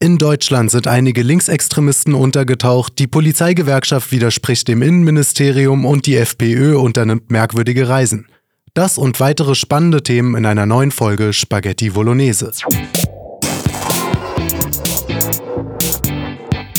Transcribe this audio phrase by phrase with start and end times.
[0.00, 7.32] In Deutschland sind einige Linksextremisten untergetaucht, die Polizeigewerkschaft widerspricht dem Innenministerium und die FPÖ unternimmt
[7.32, 8.28] merkwürdige Reisen.
[8.74, 12.52] Das und weitere spannende Themen in einer neuen Folge Spaghetti Bolognese.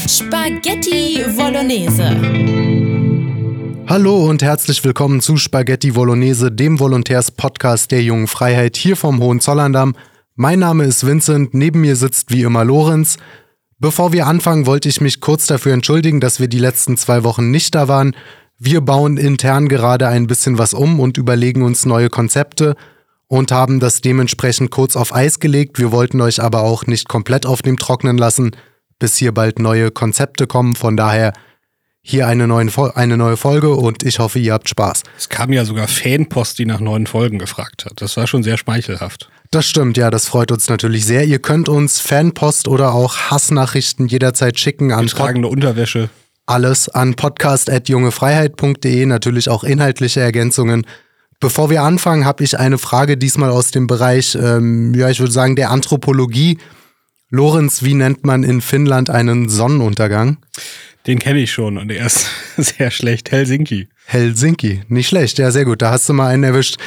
[0.08, 2.16] Spaghetti Bolognese.
[3.90, 9.96] Hallo und herzlich willkommen zu Spaghetti Bolognese, dem Volontärs-Podcast der Jungen Freiheit hier vom Hohenzollern-Damm.
[10.42, 13.18] Mein Name ist Vincent, neben mir sitzt wie immer Lorenz.
[13.78, 17.52] Bevor wir anfangen, wollte ich mich kurz dafür entschuldigen, dass wir die letzten zwei Wochen
[17.52, 18.16] nicht da waren.
[18.58, 22.78] Wir bauen intern gerade ein bisschen was um und überlegen uns neue Konzepte
[23.28, 25.78] und haben das dementsprechend kurz auf Eis gelegt.
[25.78, 28.52] Wir wollten euch aber auch nicht komplett auf dem Trocknen lassen,
[28.98, 30.78] bis hier bald neue Konzepte kommen.
[30.78, 31.34] Von daher
[32.02, 32.70] hier eine, neue,
[33.36, 35.04] Folge und ich hoffe, ihr habt Spaß.
[35.18, 38.02] Es kam ja sogar Fanpost, die nach neuen Folgen gefragt hat.
[38.02, 39.30] Das war schon sehr schmeichelhaft.
[39.52, 41.26] Das stimmt, ja, das freut uns natürlich sehr.
[41.26, 46.12] Ihr könnt uns Fanpost oder auch Hassnachrichten jederzeit schicken an Getragene Unterwäsche.
[46.46, 50.86] Alles an podcast.jungefreiheit.de, natürlich auch inhaltliche Ergänzungen.
[51.40, 55.32] Bevor wir anfangen, habe ich eine Frage diesmal aus dem Bereich, ähm, ja, ich würde
[55.32, 56.60] sagen, der Anthropologie.
[57.32, 60.38] Lorenz, wie nennt man in Finnland einen Sonnenuntergang?
[61.08, 63.32] Den kenne ich schon und er ist sehr schlecht.
[63.32, 63.88] Helsinki.
[64.06, 65.82] Helsinki, nicht schlecht, ja, sehr gut.
[65.82, 66.78] Da hast du mal einen erwischt.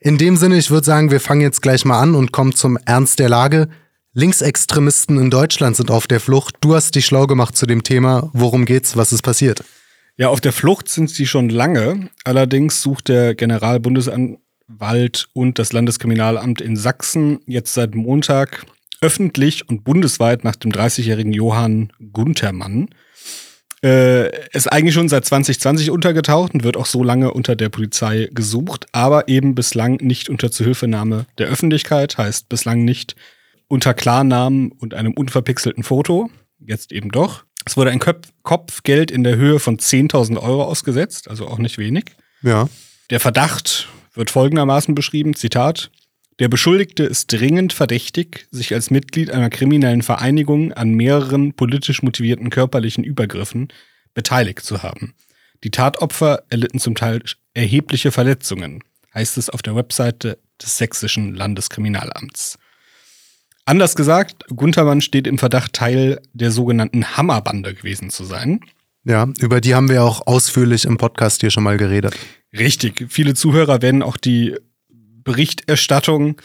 [0.00, 2.78] In dem Sinne, ich würde sagen, wir fangen jetzt gleich mal an und kommen zum
[2.84, 3.68] Ernst der Lage.
[4.12, 6.54] Linksextremisten in Deutschland sind auf der Flucht.
[6.60, 8.30] Du hast dich schlau gemacht zu dem Thema.
[8.32, 8.96] Worum geht's?
[8.96, 9.64] Was ist passiert?
[10.16, 12.10] Ja, auf der Flucht sind sie schon lange.
[12.22, 18.66] Allerdings sucht der Generalbundesanwalt und das Landeskriminalamt in Sachsen jetzt seit Montag
[19.00, 22.88] öffentlich und bundesweit nach dem 30-jährigen Johann Guntermann.
[23.82, 28.28] Äh, ist eigentlich schon seit 2020 untergetaucht und wird auch so lange unter der Polizei
[28.32, 33.14] gesucht, aber eben bislang nicht unter Zuhilfenahme der Öffentlichkeit, heißt bislang nicht
[33.68, 36.28] unter Klarnamen und einem unverpixelten Foto.
[36.58, 37.44] Jetzt eben doch.
[37.64, 41.78] Es wurde ein Köp Kopfgeld in der Höhe von 10.000 Euro ausgesetzt, also auch nicht
[41.78, 42.06] wenig.
[42.42, 42.68] Ja.
[43.10, 45.90] Der Verdacht wird folgendermaßen beschrieben, Zitat,
[46.38, 52.50] der Beschuldigte ist dringend verdächtig, sich als Mitglied einer kriminellen Vereinigung an mehreren politisch motivierten
[52.50, 53.68] körperlichen Übergriffen
[54.14, 55.14] beteiligt zu haben.
[55.64, 57.22] Die Tatopfer erlitten zum Teil
[57.54, 58.84] erhebliche Verletzungen,
[59.14, 62.58] heißt es auf der Webseite des sächsischen Landeskriminalamts.
[63.64, 68.60] Anders gesagt, Guntermann steht im Verdacht, Teil der sogenannten Hammerbande gewesen zu sein.
[69.04, 72.14] Ja, über die haben wir auch ausführlich im Podcast hier schon mal geredet.
[72.56, 73.06] Richtig.
[73.10, 74.56] Viele Zuhörer werden auch die
[75.28, 76.40] Berichterstattung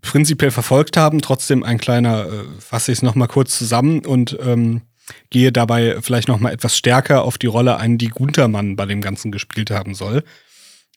[0.00, 1.22] prinzipiell verfolgt haben.
[1.22, 4.82] Trotzdem ein kleiner, äh, fasse ich es nochmal kurz zusammen und ähm,
[5.30, 9.30] gehe dabei vielleicht nochmal etwas stärker auf die Rolle ein, die Guntermann bei dem Ganzen
[9.30, 10.24] gespielt haben soll.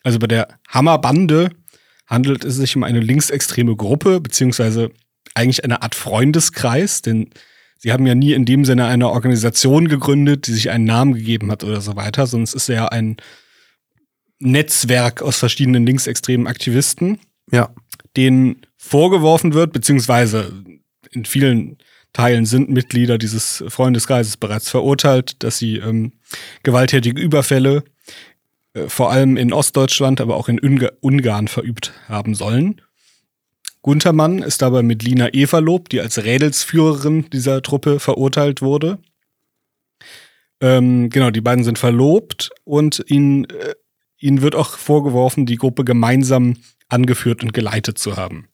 [0.02, 1.50] Also bei der Hammerbande
[2.08, 4.90] handelt es sich um eine linksextreme Gruppe, beziehungsweise
[5.34, 7.30] eigentlich eine Art Freundeskreis, denn
[7.78, 11.52] sie haben ja nie in dem Sinne eine Organisation gegründet, die sich einen Namen gegeben
[11.52, 13.16] hat oder so weiter, sondern es ist ja ein
[14.38, 17.18] Netzwerk aus verschiedenen linksextremen Aktivisten,
[17.50, 17.74] ja.
[18.16, 20.52] denen vorgeworfen wird, beziehungsweise
[21.10, 21.78] in vielen
[22.12, 26.12] Teilen sind Mitglieder dieses Freundeskreises bereits verurteilt, dass sie ähm,
[26.62, 27.84] gewalttätige Überfälle
[28.72, 32.80] äh, vor allem in Ostdeutschland, aber auch in Unga Ungarn verübt haben sollen.
[33.82, 35.46] Guntermann ist dabei mit Lina E.
[35.46, 38.98] verlobt, die als Rädelsführerin dieser Truppe verurteilt wurde.
[40.60, 43.74] Ähm, genau, die beiden sind verlobt und ihn äh,
[44.18, 46.56] Ihnen wird auch vorgeworfen, die Gruppe gemeinsam
[46.88, 48.48] angeführt und geleitet zu haben.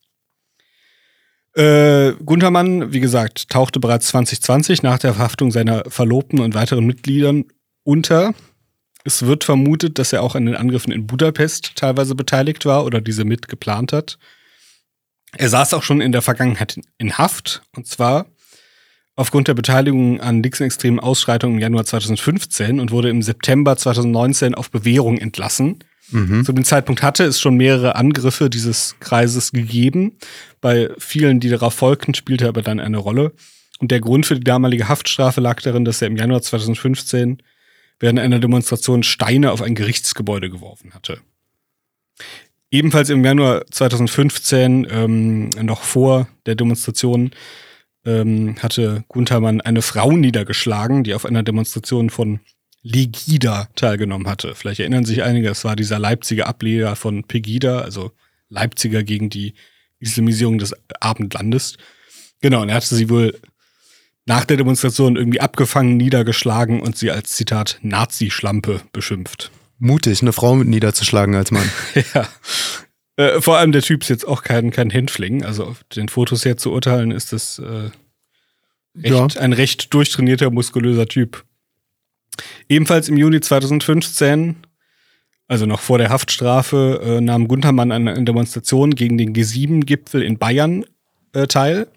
[1.55, 7.45] Äh, Guntermann, wie gesagt, tauchte bereits 2020 nach der Verhaftung seiner Verlobten und weiteren Mitgliedern
[7.85, 8.35] unter.
[9.05, 13.01] Es wird vermutet, dass er auch an den Angriffen in Budapest teilweise beteiligt war oder
[13.01, 14.19] diese mit geplant hat.
[15.37, 18.27] Er saß auch schon in der Vergangenheit in Haft, und zwar
[19.17, 24.71] aufgrund der Beteiligung an linksextremen Ausschreitungen im Januar 2015 und wurde im September 2019 auf
[24.71, 25.85] Bewährung entlassen.
[26.11, 26.45] Mhm.
[26.45, 30.17] Zu dem Zeitpunkt hatte es schon mehrere Angriffe dieses Kreises gegeben.
[30.61, 33.33] Bei vielen, die darauf folgten, spielte er aber dann eine Rolle.
[33.79, 37.43] Und der Grund für die damalige Haftstrafe lag darin, dass er im Januar 2015
[37.99, 41.21] während einer Demonstration Steine auf ein Gerichtsgebäude geworfen hatte.
[42.71, 47.31] Ebenfalls im Januar 2015, ähm, noch vor der Demonstration,
[48.05, 52.41] ähm, hatte Guntermann eine Frau niedergeschlagen, die auf einer Demonstration von
[52.83, 54.55] Legida teilgenommen hatte.
[54.55, 58.13] Vielleicht erinnern sich einige, es war dieser Leipziger Ableger von Pegida, also
[58.49, 59.55] Leipziger gegen die
[60.01, 61.77] Islamisierung des Abendlandes.
[62.41, 63.39] Genau, und er hatte sie wohl
[64.27, 69.51] nach der Demonstration irgendwie abgefangen, niedergeschlagen und sie als Zitat Nazi-Schlampe beschimpft.
[69.79, 71.69] Mutig, eine Frau mit niederzuschlagen als Mann.
[72.15, 72.29] ja.
[73.17, 75.45] Äh, vor allem der Typ ist jetzt auch kein, kein Hänfling.
[75.45, 77.91] Also auf den Fotos her zu urteilen, ist das äh,
[78.97, 79.41] Recht, ja.
[79.41, 81.45] Ein recht durchtrainierter, muskulöser Typ.
[82.69, 84.57] Ebenfalls im Juni 2015,
[85.49, 90.39] also noch vor der Haftstrafe, äh, nahm Guntermann an einer Demonstration gegen den G7-Gipfel in
[90.39, 90.85] Bayern
[91.33, 91.89] äh, teil.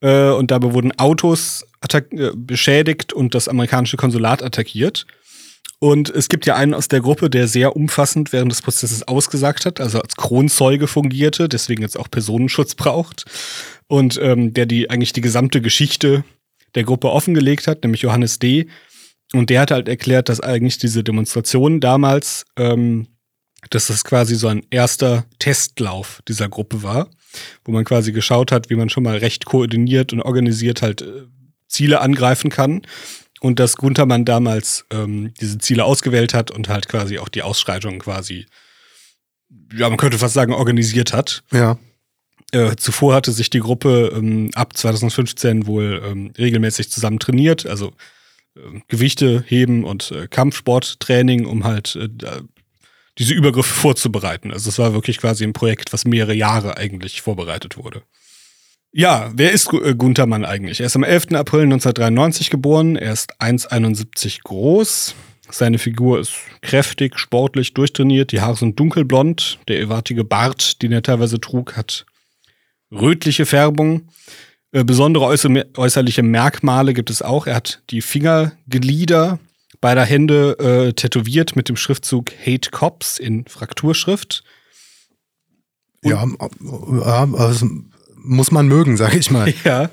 [0.00, 1.66] Äh, und dabei wurden Autos
[2.34, 5.06] beschädigt und das amerikanische Konsulat attackiert.
[5.82, 9.64] Und es gibt ja einen aus der Gruppe, der sehr umfassend während des Prozesses ausgesagt
[9.64, 13.24] hat, also als Kronzeuge fungierte, deswegen jetzt auch Personenschutz braucht.
[13.88, 16.22] Und ähm, der die eigentlich die gesamte Geschichte
[16.74, 18.68] der Gruppe offengelegt hat, nämlich Johannes D.
[19.32, 23.06] Und der hat halt erklärt, dass eigentlich diese Demonstration damals, ähm,
[23.70, 27.08] dass das quasi so ein erster Testlauf dieser Gruppe war,
[27.64, 31.22] wo man quasi geschaut hat, wie man schon mal recht koordiniert und organisiert halt äh,
[31.68, 32.82] Ziele angreifen kann
[33.40, 37.98] und dass Guntermann damals ähm, diese Ziele ausgewählt hat und halt quasi auch die Ausschreitungen
[37.98, 38.46] quasi,
[39.74, 41.42] ja, man könnte fast sagen, organisiert hat.
[41.50, 41.78] Ja.
[42.52, 47.92] Äh, zuvor hatte sich die Gruppe ähm, ab 2015 wohl ähm, regelmäßig zusammen trainiert, also
[48.56, 52.08] äh, Gewichte heben und äh, Kampfsporttraining, um halt äh,
[53.18, 54.52] diese Übergriffe vorzubereiten.
[54.52, 58.02] Also es war wirklich quasi ein Projekt, was mehrere Jahre eigentlich vorbereitet wurde.
[58.92, 60.80] Ja, wer ist äh, Gunther Mann eigentlich?
[60.80, 61.32] Er ist am 11.
[61.32, 62.96] April 1993 geboren.
[62.96, 65.14] Er ist 1,71 groß.
[65.48, 68.32] Seine Figur ist kräftig, sportlich, durchtrainiert.
[68.32, 69.58] Die Haare sind dunkelblond.
[69.68, 72.04] Der erwartige Bart, den er teilweise trug, hat
[72.90, 74.08] rötliche Färbung.
[74.72, 77.46] Äh, besondere äußerliche Merkmale gibt es auch.
[77.46, 79.38] Er hat die Fingerglieder
[79.80, 84.44] beider Hände äh, tätowiert mit dem Schriftzug Hate Cops in Frakturschrift.
[86.02, 87.66] Und ja, ja also
[88.22, 89.52] muss man mögen, sag ich mal.
[89.64, 89.90] Ja.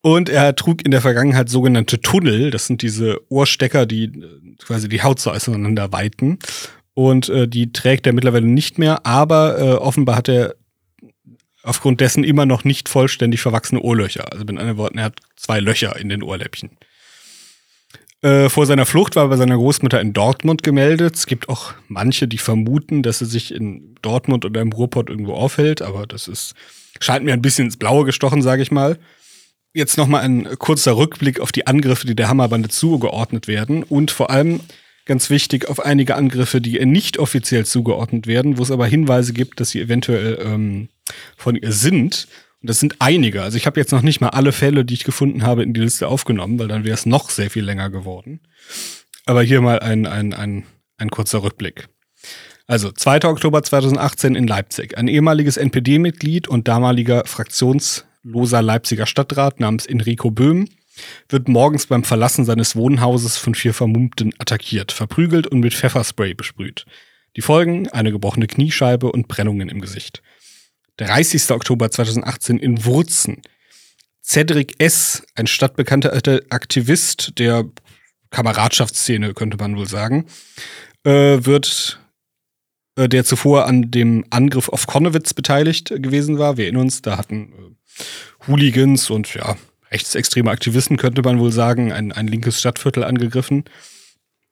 [0.00, 2.50] Und er trug in der Vergangenheit sogenannte Tunnel.
[2.50, 6.38] Das sind diese Ohrstecker, die äh, quasi die Haut so auseinander weiten.
[6.94, 10.54] Und äh, die trägt er mittlerweile nicht mehr, aber äh, offenbar hat er
[11.62, 14.32] aufgrund dessen immer noch nicht vollständig verwachsene Ohrlöcher.
[14.32, 16.70] Also mit anderen Worten, er hat zwei Löcher in den Ohrläppchen.
[18.20, 21.14] Äh, vor seiner Flucht war er bei seiner Großmutter in Dortmund gemeldet.
[21.14, 25.34] Es gibt auch manche, die vermuten, dass er sich in Dortmund oder im Ruhrpott irgendwo
[25.34, 26.54] aufhält, aber das ist
[27.00, 28.98] scheint mir ein bisschen ins Blaue gestochen, sage ich mal.
[29.74, 34.30] Jetzt nochmal ein kurzer Rückblick auf die Angriffe, die der Hammerbande zugeordnet werden und vor
[34.30, 34.60] allem
[35.08, 39.32] ganz wichtig auf einige Angriffe, die ihr nicht offiziell zugeordnet werden, wo es aber Hinweise
[39.32, 40.88] gibt, dass sie eventuell ähm,
[41.36, 42.28] von ihr sind.
[42.60, 43.42] Und das sind einige.
[43.42, 45.80] Also ich habe jetzt noch nicht mal alle Fälle, die ich gefunden habe, in die
[45.80, 48.40] Liste aufgenommen, weil dann wäre es noch sehr viel länger geworden.
[49.24, 50.64] Aber hier mal ein, ein, ein,
[50.96, 51.88] ein kurzer Rückblick.
[52.70, 53.24] Also 2.
[53.24, 54.98] Oktober 2018 in Leipzig.
[54.98, 60.68] Ein ehemaliges NPD-Mitglied und damaliger fraktionsloser Leipziger Stadtrat namens Enrico Böhm
[61.30, 66.84] wird morgens beim Verlassen seines Wohnhauses von vier Vermummten attackiert, verprügelt und mit Pfefferspray besprüht.
[67.36, 70.22] Die Folgen eine gebrochene Kniescheibe und Brennungen im Gesicht.
[70.98, 71.50] 30.
[71.52, 73.40] Oktober 2018 in Wurzen.
[74.22, 76.12] Cedric S., ein stadtbekannter
[76.50, 77.64] Aktivist der
[78.28, 80.26] Kameradschaftsszene, könnte man wohl sagen,
[81.04, 81.98] äh, wird
[82.98, 86.56] äh, der zuvor an dem Angriff auf Konnewitz beteiligt gewesen war.
[86.56, 89.56] Wir erinnern uns, da hatten äh, Hooligans und ja,
[89.92, 93.64] rechtsextreme Aktivisten, könnte man wohl sagen, ein, ein linkes Stadtviertel angegriffen.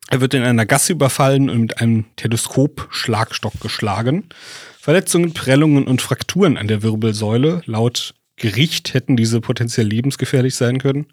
[0.09, 4.29] Er wird in einer Gasse überfallen und mit einem Teleskop-Schlagstock geschlagen.
[4.79, 7.63] Verletzungen, Prellungen und Frakturen an der Wirbelsäule.
[7.67, 11.07] Laut Gericht hätten diese potenziell lebensgefährlich sein können.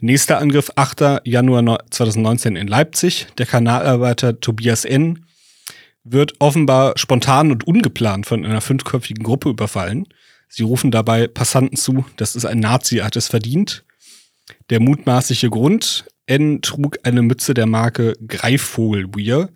[0.00, 1.20] Nächster Angriff 8.
[1.24, 3.26] Januar 2019 in Leipzig.
[3.36, 5.26] Der Kanalarbeiter Tobias N
[6.04, 10.06] wird offenbar spontan und ungeplant von einer fünfköpfigen Gruppe überfallen.
[10.48, 13.84] Sie rufen dabei Passanten zu, das ist ein Nazi, hat es verdient.
[14.70, 19.48] Der mutmaßliche Grund, N trug eine Mütze der Marke Greifvogel-Weir.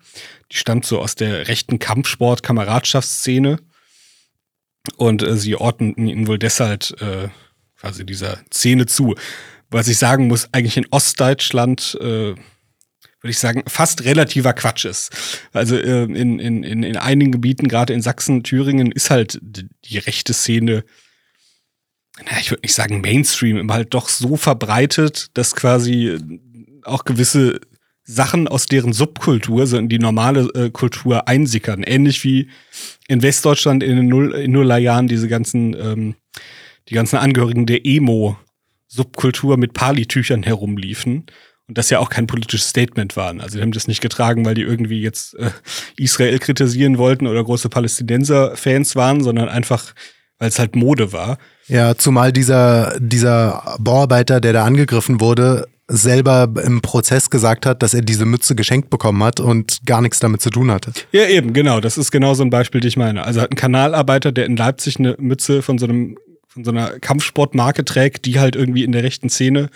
[0.51, 3.59] Die stammt so aus der rechten Kampfsport-Kameradschaftsszene.
[4.97, 7.29] Und äh, sie ordneten ihn wohl deshalb äh,
[7.79, 9.15] quasi dieser Szene zu.
[9.69, 12.35] Was ich sagen muss, eigentlich in Ostdeutschland äh,
[13.25, 15.09] würde ich sagen, fast relativer Quatsch ist.
[15.51, 19.97] Also äh, in, in, in, in einigen Gebieten, gerade in Sachsen, Thüringen, ist halt die
[19.97, 20.83] rechte Szene,
[22.23, 26.19] na, ich würde nicht sagen Mainstream, aber halt doch so verbreitet, dass quasi
[26.83, 27.59] auch gewisse
[28.03, 31.81] Sachen aus deren Subkultur so in die normale äh, Kultur einsickern.
[31.81, 32.49] Ähnlich wie
[33.07, 36.15] in Westdeutschland in den Null, in Nullerjahren diese ganzen, ähm,
[36.89, 41.25] die ganzen Angehörigen der Emo-Subkultur mit Palitüchern herumliefen
[41.67, 43.41] und das ja auch kein politisches Statement waren.
[43.41, 45.49] Also die haben das nicht getragen, weil die irgendwie jetzt äh,
[45.97, 49.93] Israel kritisieren wollten oder große Palästinenser-Fans waren, sondern einfach,
[50.37, 51.37] weil es halt Mode war.
[51.67, 57.93] Ja, zumal dieser, dieser Bauarbeiter, der da angegriffen wurde, selber im Prozess gesagt hat, dass
[57.93, 60.93] er diese Mütze geschenkt bekommen hat und gar nichts damit zu tun hatte.
[61.11, 61.79] Ja, eben, genau.
[61.79, 63.23] Das ist genau so ein Beispiel, die ich meine.
[63.23, 66.17] Also hat ein Kanalarbeiter, der in Leipzig eine Mütze von so einem
[66.47, 69.69] von so einer Kampfsportmarke trägt, die halt irgendwie in der rechten Szene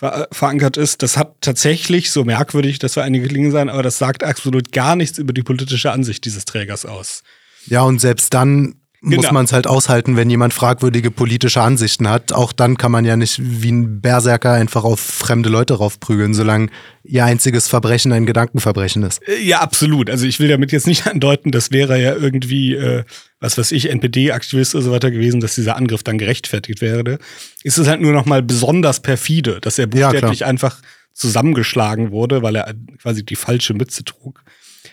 [0.00, 1.02] ver verankert ist.
[1.02, 4.96] Das hat tatsächlich, so merkwürdig, dass wir einige klingen sein, aber das sagt absolut gar
[4.96, 7.22] nichts über die politische Ansicht dieses Trägers aus.
[7.66, 9.32] Ja, und selbst dann muss Genau.
[9.32, 12.32] man es halt aushalten, wenn jemand fragwürdige politische Ansichten hat.
[12.34, 16.68] Auch dann kann man ja nicht wie ein Berserker einfach auf fremde Leute raufprügeln, solange
[17.02, 19.26] ihr einziges Verbrechen ein Gedankenverbrechen ist.
[19.26, 20.10] Äh, Ja, absolut.
[20.10, 23.04] Also ich will damit jetzt nicht andeuten, das wäre ja irgendwie, äh,
[23.40, 27.18] was weiß ich, NPD-Aktivist oder so weiter gewesen, dass dieser Angriff dann gerechtfertigt wäre.
[27.62, 30.80] Ist es halt nur noch mal besonders perfide, dass er Ja, buchstäblich einfach
[31.14, 34.44] zusammengeschlagen wurde, weil er quasi die falsche Mütze trug.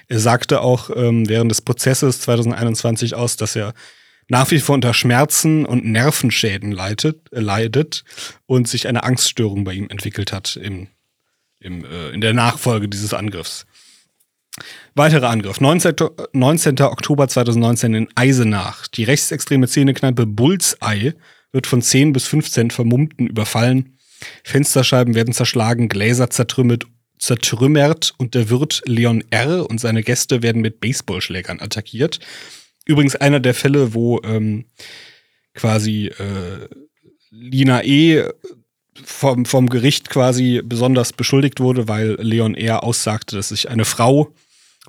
[0.08, 3.74] Er sagte auch ähm, während des Prozesses 2021 aus, dass er
[4.30, 8.04] nach wie vor unter Schmerzen und Nervenschäden leidet, äh, leidet
[8.46, 10.88] und sich eine Angststörung bei ihm entwickelt hat im,
[11.60, 13.66] im, äh, in der Nachfolge dieses Angriffs.
[14.98, 15.62] Weiterer Angriff.
[15.62, 15.94] 19.
[16.34, 16.82] 19.
[16.82, 18.88] Oktober 2019 in Eisenach.
[18.88, 21.14] Die rechtsextreme Szenekneipe Bullseye
[21.52, 24.00] wird von 10 bis 15 Vermummten überfallen.
[24.44, 26.88] Fensterscheiben werden zerschlagen, Gläser zertrümmert,
[27.20, 29.70] zertrümmert und der Wirt Leon R.
[29.70, 32.20] und seine Gäste werden mit Baseballschlägern attackiert.
[32.86, 34.66] Übrigens einer der Fälle, wo ähm,
[35.54, 36.68] quasi äh,
[37.30, 38.24] Lina E.
[39.06, 42.84] Vom, vom Gericht quasi besonders beschuldigt wurde, weil Leon R.
[42.84, 44.34] aussagte, dass sich eine Frau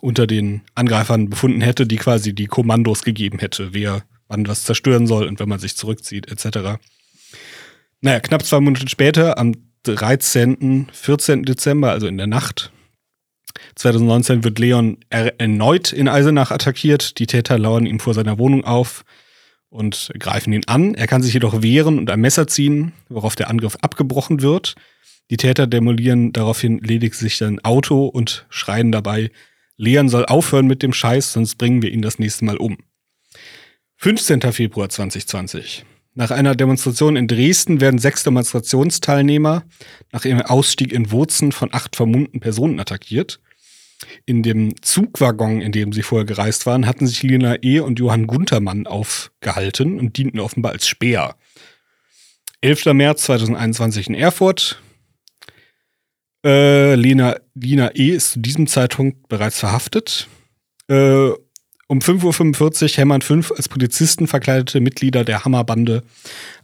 [0.00, 5.06] unter den Angreifern befunden hätte, die quasi die Kommandos gegeben hätte, wer wann was zerstören
[5.06, 6.78] soll und wenn man sich zurückzieht, etc.
[8.00, 11.44] Naja, knapp zwei Monate später, am 13., 14.
[11.44, 12.72] Dezember, also in der Nacht
[13.74, 17.18] 2019, wird Leon erneut in Eisenach attackiert.
[17.18, 19.04] Die Täter lauern ihm vor seiner Wohnung auf
[19.70, 20.94] und greifen ihn an.
[20.94, 24.74] Er kann sich jedoch wehren und ein Messer ziehen, worauf der Angriff abgebrochen wird.
[25.30, 29.30] Die Täter demolieren daraufhin lediglich sein Auto und schreien dabei,
[29.78, 32.76] Leon soll aufhören mit dem Scheiß, sonst bringen wir ihn das nächste Mal um.
[33.96, 34.40] 15.
[34.52, 35.84] Februar 2020.
[36.14, 39.62] Nach einer Demonstration in Dresden werden sechs Demonstrationsteilnehmer
[40.10, 43.40] nach ihrem Ausstieg in Wurzen von acht vermummten Personen attackiert.
[44.26, 47.78] In dem Zugwaggon, in dem sie vorher gereist waren, hatten sich Lina E.
[47.78, 51.36] und Johann Guntermann aufgehalten und dienten offenbar als Speer.
[52.62, 52.86] 11.
[52.94, 54.82] März 2021 in Erfurt.
[56.44, 58.10] Äh, Lina, Lina E.
[58.10, 60.28] ist zu diesem Zeitpunkt bereits verhaftet.
[60.88, 61.30] Äh,
[61.90, 66.02] um 5.45 Uhr hämmern fünf als Polizisten verkleidete Mitglieder der Hammerbande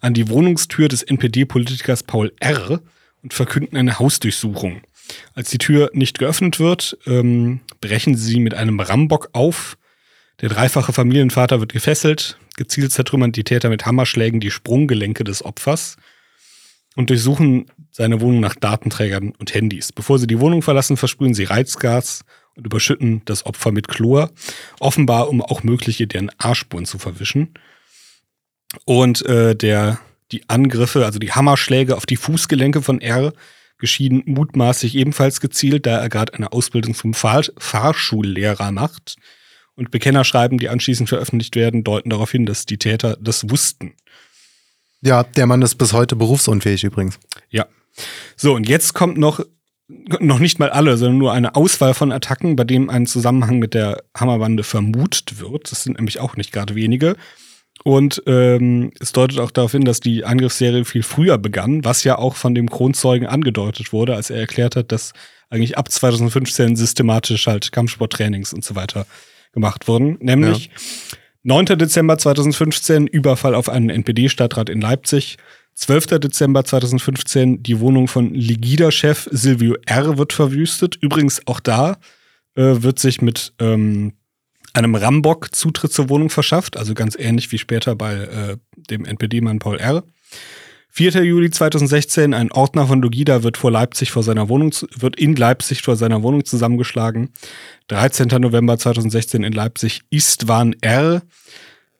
[0.00, 2.80] an die Wohnungstür des NPD-Politikers Paul R.
[3.22, 4.82] und verkünden eine Hausdurchsuchung.
[5.34, 9.76] Als die Tür nicht geöffnet wird, ähm, brechen sie mit einem Rambock auf.
[10.40, 12.38] Der dreifache Familienvater wird gefesselt.
[12.56, 15.96] Gezielt zertrümmern die Täter mit Hammerschlägen die Sprunggelenke des Opfers
[16.96, 19.92] und durchsuchen seine Wohnung nach Datenträgern und Handys.
[19.92, 22.24] Bevor sie die Wohnung verlassen, versprühen sie Reizgas
[22.56, 24.30] und überschütten das Opfer mit Chlor,
[24.80, 27.54] offenbar um auch mögliche DNA-Spuren zu verwischen.
[28.84, 30.00] Und äh, der,
[30.32, 33.32] die Angriffe, also die Hammerschläge auf die Fußgelenke von R,
[33.78, 39.16] geschieden mutmaßlich ebenfalls gezielt, da er gerade eine Ausbildung zum Fahr Fahrschullehrer macht.
[39.76, 43.94] Und Bekennerschreiben, die anschließend veröffentlicht werden, deuten darauf hin, dass die Täter das wussten.
[45.04, 47.18] Ja, der Mann ist bis heute berufsunfähig übrigens.
[47.50, 47.66] Ja.
[48.36, 49.40] So, und jetzt kommt noch,
[49.86, 53.74] noch nicht mal alle, sondern nur eine Auswahl von Attacken, bei denen ein Zusammenhang mit
[53.74, 55.70] der Hammerbande vermutet wird.
[55.70, 57.16] Das sind nämlich auch nicht gerade wenige.
[57.82, 62.16] Und ähm, es deutet auch darauf hin, dass die Angriffsserie viel früher begann, was ja
[62.16, 65.12] auch von dem Kronzeugen angedeutet wurde, als er erklärt hat, dass
[65.50, 69.06] eigentlich ab 2015 systematisch halt Kampfsporttrainings und so weiter
[69.52, 70.16] gemacht wurden.
[70.20, 70.70] Nämlich
[71.46, 71.66] 9.
[71.78, 75.36] Dezember 2015 Überfall auf einen NPD-Stadtrat in Leipzig.
[75.74, 76.18] 12.
[76.18, 80.16] Dezember 2015 die Wohnung von Legida-Chef Silvio R.
[80.16, 80.96] wird verwüstet.
[80.96, 81.98] Übrigens auch da
[82.54, 84.14] äh, wird sich mit ähm,
[84.72, 88.56] einem Rambock Zutritt zur Wohnung verschafft, also ganz ähnlich wie später bei äh,
[88.88, 90.02] dem NPD-Mann Paul R.
[90.96, 91.24] 4.
[91.24, 95.82] Juli 2016, ein Ordner von Lugida wird vor Leipzig vor seiner Wohnung, wird in Leipzig
[95.82, 97.30] vor seiner Wohnung zusammengeschlagen.
[97.88, 98.28] 13.
[98.40, 101.22] November 2016 in Leipzig Istvan R.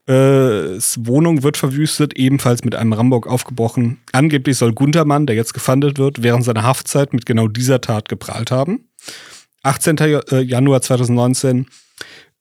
[0.06, 3.98] Äh, Wohnung wird verwüstet, ebenfalls mit einem Rambock aufgebrochen.
[4.12, 8.52] Angeblich soll Guntermann, der jetzt gefandet wird, während seiner Haftzeit mit genau dieser Tat geprahlt
[8.52, 8.90] haben.
[9.64, 9.96] 18.
[9.96, 11.66] Ja- äh, Januar 2019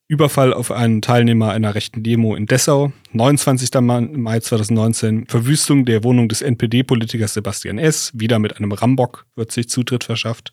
[0.08, 2.92] Überfall auf einen Teilnehmer einer rechten Demo in Dessau.
[3.14, 3.70] 29.
[3.82, 8.12] Ma- Mai 2019 Verwüstung der Wohnung des NPD-Politikers Sebastian S.
[8.14, 10.52] Wieder mit einem Rambock wird sich Zutritt verschafft.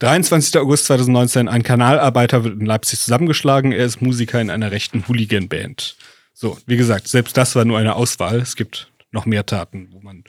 [0.00, 0.58] 23.
[0.60, 3.72] August 2019 ein Kanalarbeiter wird in Leipzig zusammengeschlagen.
[3.72, 5.96] Er ist Musiker in einer rechten Hooligan-Band.
[6.34, 8.36] So, wie gesagt, selbst das war nur eine Auswahl.
[8.40, 10.24] Es gibt noch mehr Taten, wo man,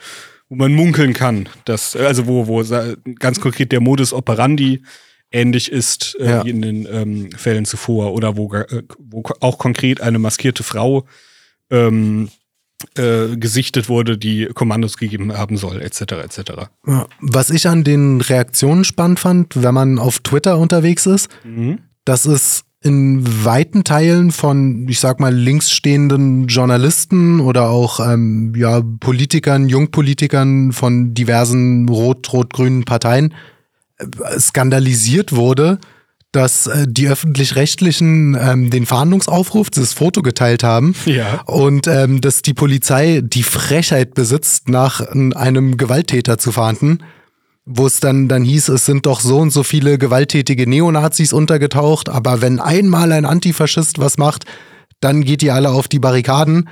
[0.49, 2.63] wo man munkeln kann, dass, also wo, wo
[3.19, 4.83] ganz konkret der Modus operandi
[5.33, 6.45] ähnlich ist äh, Ja.
[6.45, 11.05] wie in den ähm, Fällen zuvor oder wo, äh, wo auch konkret eine maskierte Frau
[11.69, 12.29] ähm,
[12.97, 16.01] äh, gesichtet wurde, die Kommandos gegeben haben soll, etc.
[16.23, 16.51] etc.
[17.21, 21.79] Was ich an den Reaktionen spannend fand, wenn man auf Twitter unterwegs ist, mhm.
[22.05, 28.81] dass es in weiten Teilen von, ich sag mal, linksstehenden Journalisten oder auch ähm, ja,
[28.81, 33.33] Politikern, Jungpolitikern von diversen rot-rot-grünen Parteien
[34.37, 35.79] skandalisiert wurde,
[36.31, 41.41] dass äh, die öffentlich-rechtlichen ähm, den Fahndungsaufruf, das Foto geteilt haben ja.
[41.45, 47.03] und ähm, dass die Polizei die Frechheit besitzt, nach einem Gewalttäter zu fahnden
[47.65, 52.09] wo es dann, dann hieß, es sind doch so und so viele gewalttätige Neonazis untergetaucht,
[52.09, 54.45] aber wenn einmal ein Antifaschist was macht,
[54.99, 56.69] dann geht ihr alle auf die Barrikaden.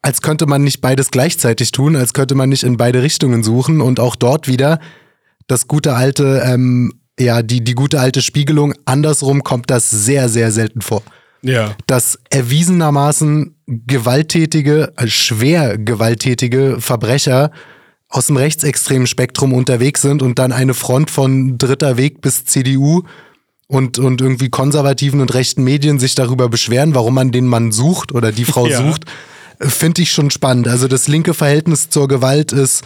[0.00, 3.80] Als könnte man nicht beides gleichzeitig tun, als könnte man nicht in beide Richtungen suchen
[3.80, 4.80] und auch dort wieder
[5.52, 8.74] das gute alte, ähm, ja, die, die gute alte Spiegelung.
[8.86, 11.02] Andersrum kommt das sehr, sehr selten vor.
[11.42, 11.76] Ja.
[11.86, 17.50] Dass erwiesenermaßen gewalttätige, äh, schwer gewalttätige Verbrecher
[18.08, 23.02] aus dem rechtsextremen Spektrum unterwegs sind und dann eine Front von dritter Weg bis CDU
[23.68, 28.12] und, und irgendwie konservativen und rechten Medien sich darüber beschweren, warum man den Mann sucht
[28.12, 28.78] oder die Frau ja.
[28.78, 29.04] sucht,
[29.60, 30.68] finde ich schon spannend.
[30.68, 32.84] Also das linke Verhältnis zur Gewalt ist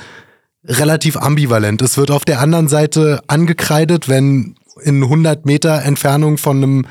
[0.66, 1.82] relativ ambivalent.
[1.82, 6.84] Es wird auf der anderen Seite angekreidet, wenn in 100 Meter Entfernung von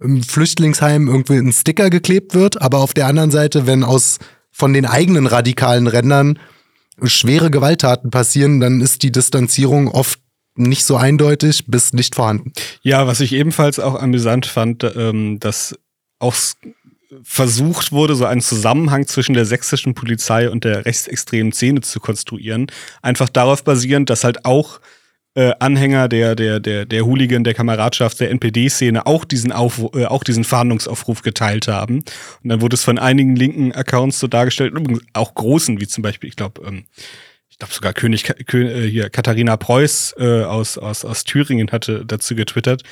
[0.00, 4.18] einem Flüchtlingsheim irgendwie ein Sticker geklebt wird, aber auf der anderen Seite, wenn aus
[4.50, 6.38] von den eigenen radikalen Rändern
[7.02, 10.20] schwere Gewalttaten passieren, dann ist die Distanzierung oft
[10.56, 12.52] nicht so eindeutig bis nicht vorhanden.
[12.82, 15.78] Ja, was ich ebenfalls auch amüsant fand, ähm, dass
[16.18, 16.34] auch
[17.22, 22.66] versucht wurde, so einen Zusammenhang zwischen der sächsischen Polizei und der rechtsextremen Szene zu konstruieren.
[23.02, 24.80] Einfach darauf basierend, dass halt auch
[25.34, 30.06] äh, Anhänger der, der, der, der Hooligan, der Kameradschaft, der NPD-Szene auch diesen Auf, äh,
[30.06, 31.98] auch diesen Fahndungsaufruf geteilt haben.
[32.42, 34.74] Und dann wurde es von einigen linken Accounts so dargestellt,
[35.12, 36.84] auch großen, wie zum Beispiel, ich glaube, ähm,
[37.48, 42.34] ich glaube sogar König äh, hier Katharina Preuß äh, aus, aus, aus Thüringen hatte dazu
[42.34, 42.82] getwittert,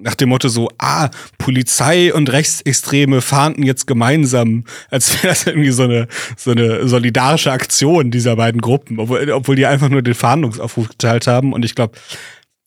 [0.00, 5.70] nach dem Motto so, ah, Polizei und Rechtsextreme fahnden jetzt gemeinsam, als wäre das irgendwie
[5.70, 10.14] so eine, so eine solidarische Aktion dieser beiden Gruppen, obwohl, obwohl die einfach nur den
[10.14, 11.52] Fahndungsaufruf geteilt haben.
[11.52, 11.98] Und ich glaube,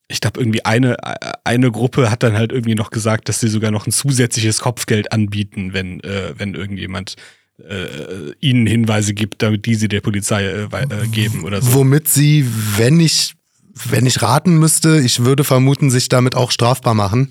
[0.08, 0.98] ich glaube, irgendwie eine,
[1.44, 5.12] eine Gruppe hat dann halt irgendwie noch gesagt, dass sie sogar noch ein zusätzliches Kopfgeld
[5.12, 7.16] anbieten, wenn, äh, wenn irgendjemand
[7.58, 11.74] äh, ihnen Hinweise gibt, damit die sie der Polizei äh, äh geben oder so.
[11.74, 12.46] Womit sie,
[12.78, 13.34] wenn ich
[13.76, 17.30] wenn ich raten müsste, ich würde vermuten, sich damit auch strafbar machen.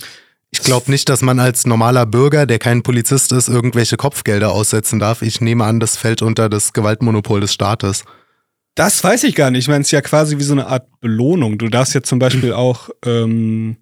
[0.51, 5.01] Ich glaube nicht, dass man als normaler Bürger, der kein Polizist ist, irgendwelche Kopfgelder aussetzen
[5.01, 5.23] darf.
[5.23, 8.05] Ich nehme an, das fällt unter das Gewaltmonopol des Staates.
[8.77, 9.61] Das weiß ich gar nicht.
[9.61, 11.59] Ich meine, es ist ja quasi wie so eine Art Belohnung.
[11.59, 13.79] Du darfst ja zum Beispiel auch, ähm,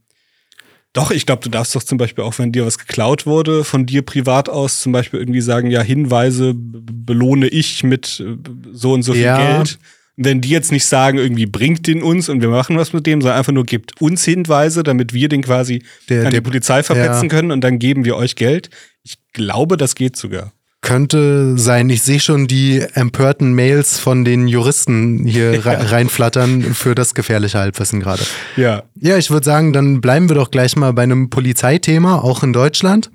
[0.92, 3.86] doch, ich glaube, du darfst doch zum Beispiel auch, wenn dir was geklaut wurde, von
[3.86, 8.36] dir privat aus zum Beispiel irgendwie sagen, ja, Hinweise belohne ich mit äh,
[8.72, 9.56] so und so viel ja.
[9.56, 9.78] Geld
[10.16, 13.20] wenn die jetzt nicht sagen, irgendwie bringt den uns und wir machen was mit dem,
[13.22, 17.24] sondern einfach nur gibt uns Hinweise, damit wir den quasi der, an die Polizei verpetzen
[17.24, 17.28] ja.
[17.28, 18.68] können und dann geben wir euch Geld.
[19.02, 20.52] Ich glaube, das geht sogar.
[20.82, 21.88] Könnte sein.
[21.90, 25.80] Ich sehe schon die empörten Mails von den Juristen hier ja.
[25.80, 28.22] reinflattern für das gefährliche Halbwissen gerade.
[28.56, 28.82] Ja.
[29.00, 32.52] Ja, ich würde sagen, dann bleiben wir doch gleich mal bei einem Polizeithema, auch in
[32.52, 33.10] Deutschland.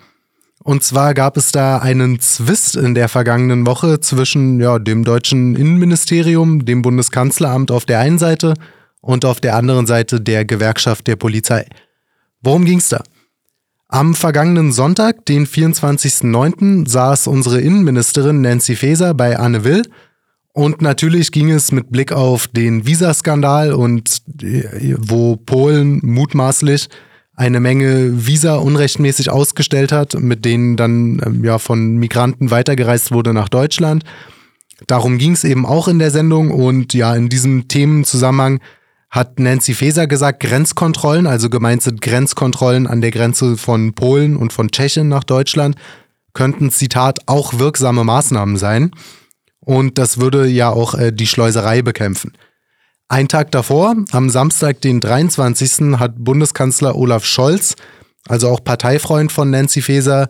[0.67, 5.56] Und zwar gab es da einen Zwist in der vergangenen Woche zwischen ja, dem deutschen
[5.56, 8.53] Innenministerium, dem Bundeskanzleramt auf der einen Seite
[8.99, 11.65] und auf der anderen Seite der Gewerkschaft der Polizei.
[12.41, 13.01] Worum ging's da?
[13.88, 19.84] Am vergangenen Sonntag, den 24.09., saß unsere Innenministerin Nancy Faeser bei Anne Will
[20.51, 26.89] und natürlich ging es mit Blick auf den Visaskandal und äh, wo Polen mutmaßlich
[27.38, 33.34] eine Menge Visa unrechtmäßig ausgestellt hat, mit denen dann ähm, ja von Migranten weitergereist wurde
[33.34, 34.04] nach Deutschland.
[34.88, 38.60] Darum ging es eben auch in der Sendung und ja, in diesem Themenzusammenhang
[39.10, 44.52] hat Nancy Faeser gesagt, Grenzkontrollen, also gemeint sind Grenzkontrollen an der Grenze von Polen und
[44.52, 45.76] von Tschechien nach Deutschland,
[46.34, 48.91] könnten, Zitat, auch wirksame Maßnahmen sein.
[49.60, 52.34] Und das würde ja auch äh, die Schleuserei bekämpfen.
[53.09, 57.75] Ein Tag davor, am Samstag, den 23., hat Bundeskanzler Olaf Scholz,
[58.27, 60.27] also auch Parteifreund von Nancy Faeser,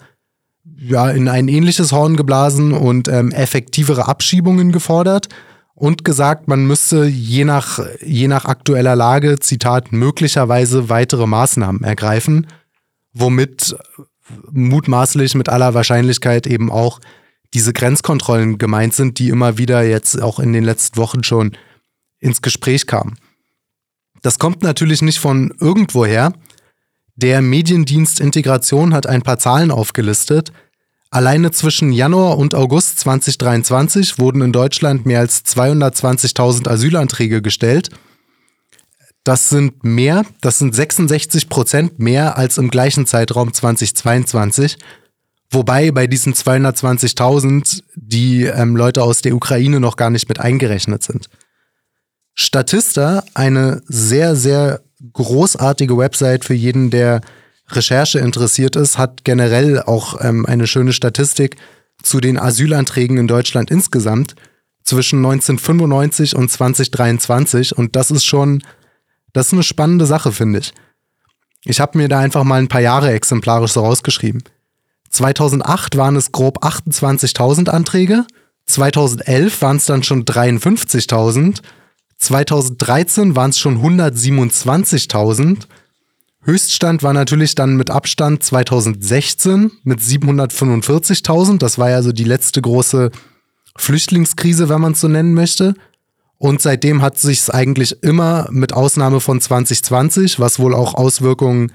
[0.79, 5.27] ja, in ein ähnliches Horn geblasen und ähm, effektivere Abschiebungen gefordert
[5.73, 12.45] und gesagt, man müsste je nach, je nach aktueller Lage, Zitat, möglicherweise weitere Maßnahmen ergreifen,
[13.13, 13.75] womit
[14.51, 16.99] mutmaßlich mit aller Wahrscheinlichkeit eben auch
[17.53, 21.53] diese Grenzkontrollen gemeint sind, die immer wieder jetzt auch in den letzten Wochen schon
[22.19, 23.15] ins Gespräch kam.
[24.21, 26.33] Das kommt natürlich nicht von irgendwoher.
[27.15, 30.51] Der Mediendienst Integration hat ein paar Zahlen aufgelistet.
[31.09, 37.89] Alleine zwischen Januar und August 2023 wurden in Deutschland mehr als 220.000 Asylanträge gestellt.
[39.23, 44.77] Das sind mehr, das sind 66 Prozent mehr als im gleichen Zeitraum 2022.
[45.49, 51.03] Wobei bei diesen 220.000 die ähm, Leute aus der Ukraine noch gar nicht mit eingerechnet
[51.03, 51.29] sind.
[52.39, 57.21] Statista, eine sehr, sehr großartige Website für jeden, der
[57.69, 61.57] Recherche interessiert ist, hat generell auch ähm, eine schöne Statistik
[62.01, 64.35] zu den Asylanträgen in Deutschland insgesamt
[64.83, 67.75] zwischen 1995 und 2023.
[67.75, 68.63] Und das ist schon,
[69.33, 70.73] das ist eine spannende Sache, finde ich.
[71.65, 74.43] Ich habe mir da einfach mal ein paar Jahre exemplarisch so rausgeschrieben.
[75.09, 78.25] 2008 waren es grob 28.000 Anträge,
[78.67, 81.61] 2011 waren es dann schon 53.000,
[82.17, 85.67] 2013 waren es schon 127.000.
[86.43, 91.57] Höchststand war natürlich dann mit Abstand 2016 mit 745.000.
[91.57, 93.11] Das war ja so die letzte große
[93.75, 95.75] Flüchtlingskrise, wenn man es so nennen möchte.
[96.39, 101.71] Und seitdem hat sich es eigentlich immer mit Ausnahme von 2020, was wohl auch Auswirkungen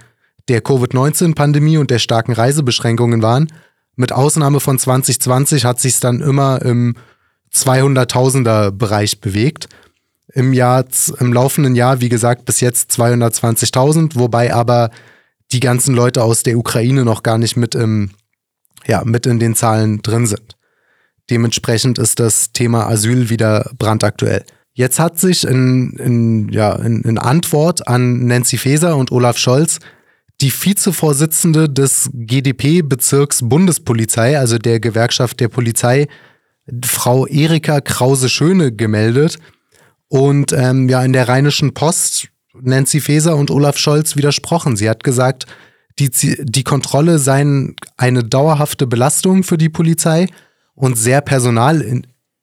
[0.49, 3.49] der Covid-19-Pandemie und der starken Reisebeschränkungen waren.
[3.97, 6.97] Mit Ausnahme von 2020 hat sich dann immer im
[7.53, 9.69] 200.000er Bereich bewegt.
[10.35, 10.85] Im Jahr,
[11.21, 14.91] im laufenden Jahr, wie gesagt, bis jetzt 220.000, wobei aber
[15.53, 18.11] die ganzen Leute aus der Ukraine noch gar nicht mit im,
[18.87, 20.57] ja, mit in den Zahlen drin sind.
[21.31, 24.45] Dementsprechend ist das Thema Asyl wieder brandaktuell.
[24.75, 29.79] Jetzt hat sich in, in, ja, in, in Antwort an Nancy Faeser und Olaf Scholz
[30.41, 36.09] die Vizevorsitzende des GdP-Bezirks Bundespolizei, also der Gewerkschaft der Polizei,
[36.85, 39.39] Frau Erika Krause-Schöne gemeldet.
[40.13, 44.77] Und ähm, ja, in der Rheinischen Post Nancy Faeser und Olaf Scholz widersprochen.
[44.77, 45.47] Sie hat gesagt,
[45.99, 50.27] die, die Kontrolle sei eine dauerhafte Belastung für die Polizei
[50.75, 52.03] und sehr personal,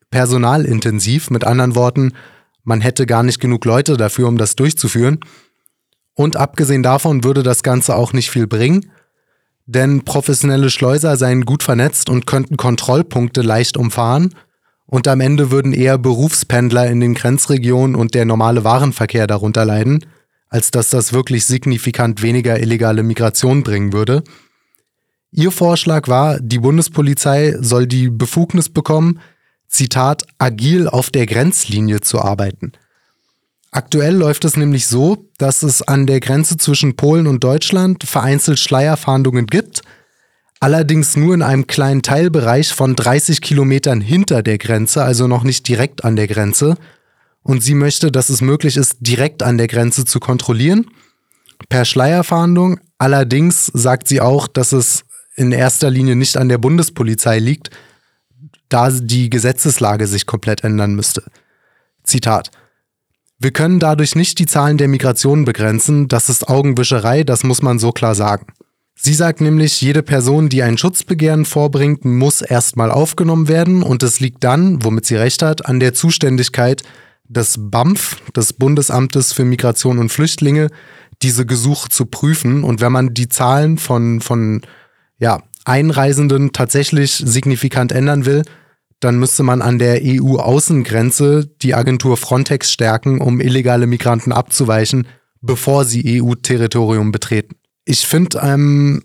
[0.10, 1.30] personalintensiv.
[1.30, 2.14] Mit anderen Worten,
[2.64, 5.20] man hätte gar nicht genug Leute dafür, um das durchzuführen.
[6.16, 8.90] Und abgesehen davon würde das Ganze auch nicht viel bringen,
[9.68, 14.34] denn professionelle Schleuser seien gut vernetzt und könnten Kontrollpunkte leicht umfahren
[14.90, 20.06] und am Ende würden eher Berufspendler in den Grenzregionen und der normale Warenverkehr darunter leiden,
[20.50, 24.24] als dass das wirklich signifikant weniger illegale Migration bringen würde.
[25.32, 29.20] Ihr Vorschlag war, die Bundespolizei soll die Befugnis bekommen,
[29.68, 32.72] Zitat, agil auf der Grenzlinie zu arbeiten–
[33.72, 38.58] Aktuell läuft es nämlich so, dass es an der Grenze zwischen Polen und Deutschland vereinzelt
[38.58, 39.82] Schleierfahndungen gibt,
[40.60, 45.68] allerdings nur in einem kleinen Teilbereich von 30 Kilometern hinter der Grenze, also noch nicht
[45.68, 46.76] direkt an der Grenze.
[47.42, 50.88] Und sie möchte, dass es möglich ist, direkt an der Grenze zu kontrollieren,
[51.70, 52.80] per Schleierfahndung.
[52.98, 55.04] Allerdings sagt sie auch, dass es
[55.36, 57.70] in erster Linie nicht an der Bundespolizei liegt,
[58.68, 61.24] da die Gesetzeslage sich komplett ändern müsste.
[62.04, 62.52] Zitat.
[63.40, 67.80] Wir können dadurch nicht die Zahlen der Migration begrenzen, das ist Augenwischerei, das muss man
[67.80, 68.48] so klar sagen.
[69.02, 74.20] Sie sagt nämlich, jede Person, die ein Schutzbegehren vorbringt, muss erstmal aufgenommen werden und es
[74.20, 76.84] liegt dann, womit sie recht hat, an der Zuständigkeit
[77.24, 80.68] des BAMF, des Bundesamtes für Migration und Flüchtlinge,
[81.22, 82.66] diese Gesuche zu prüfen.
[82.66, 84.64] Und wenn man die Zahlen von, von
[85.18, 88.44] ja, Einreisenden tatsächlich signifikant ändern will,
[89.00, 95.08] dann müsste man an der EU-Außengrenze die Agentur Frontex stärken, um illegale Migranten abzuweichen,
[95.40, 97.56] bevor sie EU-Territorium betreten.
[97.90, 99.02] Ich finde, ähm,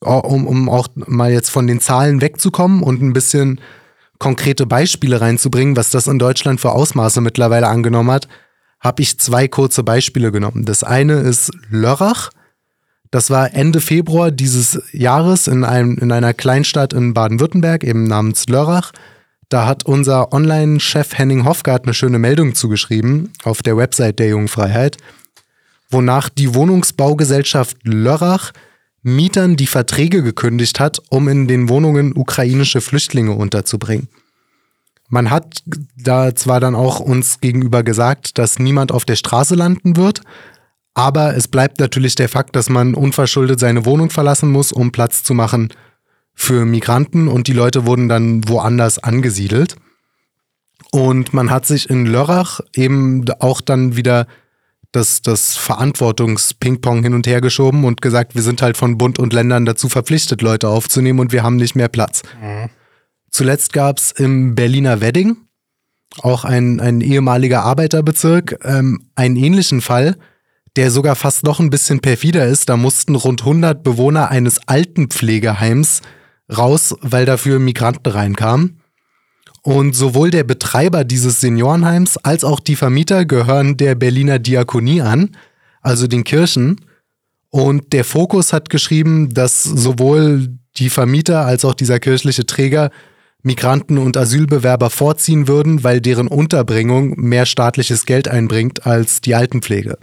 [0.00, 3.60] um, um auch mal jetzt von den Zahlen wegzukommen und ein bisschen
[4.18, 8.26] konkrete Beispiele reinzubringen, was das in Deutschland für Ausmaße mittlerweile angenommen hat,
[8.80, 10.64] habe ich zwei kurze Beispiele genommen.
[10.64, 12.30] Das eine ist Lörrach.
[13.12, 18.48] Das war Ende Februar dieses Jahres in, einem, in einer Kleinstadt in Baden-Württemberg, eben namens
[18.48, 18.90] Lörrach.
[19.50, 24.48] Da hat unser Online-Chef Henning Hoffgart eine schöne Meldung zugeschrieben auf der Website der Jungen
[24.48, 24.96] Freiheit,
[25.94, 28.52] wonach die Wohnungsbaugesellschaft Lörrach
[29.02, 34.08] Mietern die Verträge gekündigt hat, um in den Wohnungen ukrainische Flüchtlinge unterzubringen.
[35.08, 35.62] Man hat
[35.96, 40.22] da zwar dann auch uns gegenüber gesagt, dass niemand auf der Straße landen wird,
[40.94, 45.22] aber es bleibt natürlich der Fakt, dass man unverschuldet seine Wohnung verlassen muss, um Platz
[45.22, 45.72] zu machen
[46.34, 49.76] für Migranten und die Leute wurden dann woanders angesiedelt.
[50.90, 54.26] Und man hat sich in Lörrach eben auch dann wieder
[54.94, 59.32] das, das Verantwortungs-Ping-Pong hin und her geschoben und gesagt, wir sind halt von Bund und
[59.32, 62.22] Ländern dazu verpflichtet, Leute aufzunehmen und wir haben nicht mehr Platz.
[62.40, 62.70] Mhm.
[63.30, 65.36] Zuletzt gab es im Berliner Wedding,
[66.20, 70.16] auch ein, ein ehemaliger Arbeiterbezirk, ähm, einen ähnlichen Fall,
[70.76, 72.68] der sogar fast noch ein bisschen perfider ist.
[72.68, 76.02] Da mussten rund 100 Bewohner eines Altenpflegeheims
[76.56, 78.80] raus, weil dafür Migranten reinkamen.
[79.64, 85.30] Und sowohl der Betreiber dieses Seniorenheims als auch die Vermieter gehören der Berliner Diakonie an,
[85.80, 86.82] also den Kirchen.
[87.48, 92.90] Und der Fokus hat geschrieben, dass sowohl die Vermieter als auch dieser kirchliche Träger
[93.42, 99.96] Migranten und Asylbewerber vorziehen würden, weil deren Unterbringung mehr staatliches Geld einbringt als die Altenpflege.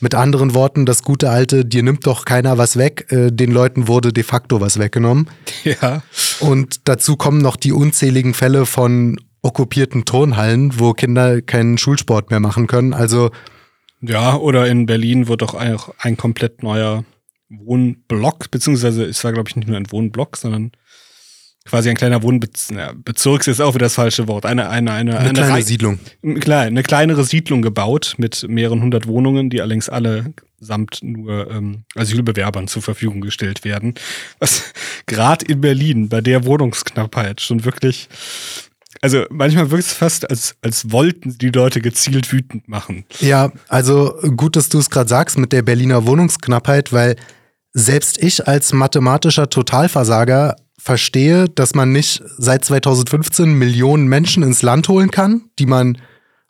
[0.00, 3.88] Mit anderen Worten, das gute alte, dir nimmt doch keiner was weg, äh, den Leuten
[3.88, 5.28] wurde de facto was weggenommen.
[5.64, 6.02] Ja.
[6.40, 12.40] Und dazu kommen noch die unzähligen Fälle von okkupierten Turnhallen, wo Kinder keinen Schulsport mehr
[12.40, 12.94] machen können.
[12.94, 13.30] Also
[14.00, 17.04] Ja, oder in Berlin wird doch ein komplett neuer
[17.48, 20.72] Wohnblock, beziehungsweise es war, glaube ich, nicht nur ein Wohnblock, sondern
[21.68, 25.52] quasi ein kleiner Wohnbezirk, ist auch wieder das falsche Wort, eine, eine, eine, eine, kleine
[25.52, 25.98] Rei- Siedlung.
[26.40, 31.84] Klar, eine kleinere Siedlung gebaut mit mehreren hundert Wohnungen, die allerdings alle samt nur ähm,
[31.94, 33.94] Asylbewerbern zur Verfügung gestellt werden.
[34.38, 34.72] Was
[35.06, 38.08] gerade in Berlin bei der Wohnungsknappheit schon wirklich,
[39.00, 43.04] also manchmal wirkt es fast, als, als wollten die Leute gezielt wütend machen.
[43.20, 47.14] Ja, also gut, dass du es gerade sagst mit der Berliner Wohnungsknappheit, weil
[47.74, 54.88] selbst ich als mathematischer Totalversager verstehe, dass man nicht seit 2015 Millionen Menschen ins Land
[54.88, 55.98] holen kann, die man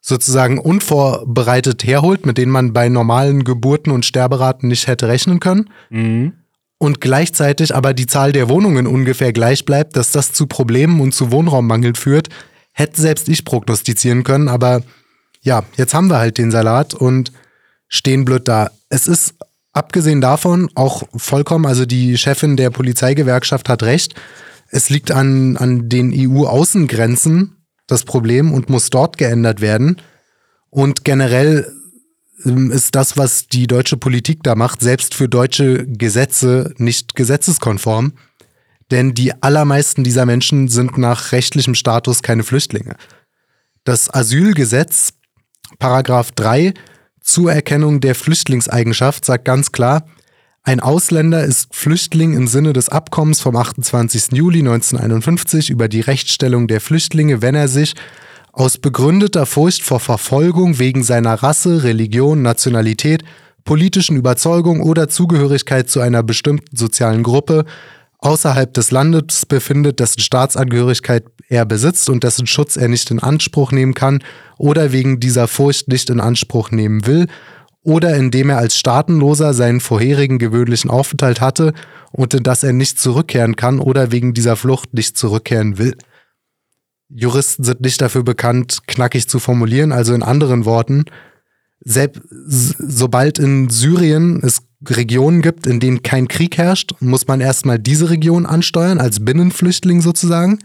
[0.00, 5.70] sozusagen unvorbereitet herholt, mit denen man bei normalen Geburten und Sterberaten nicht hätte rechnen können.
[5.90, 6.34] Mhm.
[6.78, 11.12] Und gleichzeitig aber die Zahl der Wohnungen ungefähr gleich bleibt, dass das zu Problemen und
[11.12, 12.28] zu Wohnraummangel führt,
[12.72, 14.48] hätte selbst ich prognostizieren können.
[14.48, 14.82] Aber
[15.42, 17.32] ja, jetzt haben wir halt den Salat und
[17.88, 18.70] stehen blöd da.
[18.90, 19.34] Es ist
[19.72, 24.14] abgesehen davon auch vollkommen, also die Chefin der Polizeigewerkschaft hat recht.
[24.70, 30.00] Es liegt an, an den EU-Außengrenzen das Problem und muss dort geändert werden.
[30.70, 31.72] Und generell
[32.44, 38.12] ähm, ist das, was die deutsche Politik da macht, selbst für deutsche Gesetze nicht gesetzeskonform.
[38.90, 42.96] Denn die allermeisten dieser Menschen sind nach rechtlichem Status keine Flüchtlinge.
[43.84, 45.14] Das Asylgesetz,
[45.78, 46.74] Paragraph 3,
[47.28, 50.06] Zuerkennung der Flüchtlingseigenschaft, sagt ganz klar,
[50.62, 54.32] ein Ausländer ist Flüchtling im Sinne des Abkommens vom 28.
[54.32, 57.94] Juli 1951 über die Rechtsstellung der Flüchtlinge, wenn er sich
[58.52, 63.24] aus begründeter Furcht vor Verfolgung wegen seiner Rasse, Religion, Nationalität,
[63.62, 67.66] politischen Überzeugung oder Zugehörigkeit zu einer bestimmten sozialen Gruppe
[68.20, 73.70] außerhalb des Landes befindet, dessen Staatsangehörigkeit er besitzt und dessen Schutz er nicht in Anspruch
[73.70, 74.20] nehmen kann
[74.58, 77.26] oder wegen dieser Furcht nicht in Anspruch nehmen will
[77.82, 81.72] oder indem er als Staatenloser seinen vorherigen gewöhnlichen Aufenthalt hatte
[82.12, 85.96] und in das er nicht zurückkehren kann oder wegen dieser Flucht nicht zurückkehren will.
[87.08, 91.06] Juristen sind nicht dafür bekannt, knackig zu formulieren, also in anderen Worten,
[91.80, 97.78] selbst sobald in Syrien es Regionen gibt, in denen kein Krieg herrscht, muss man erstmal
[97.78, 100.58] diese Region ansteuern, als Binnenflüchtling sozusagen.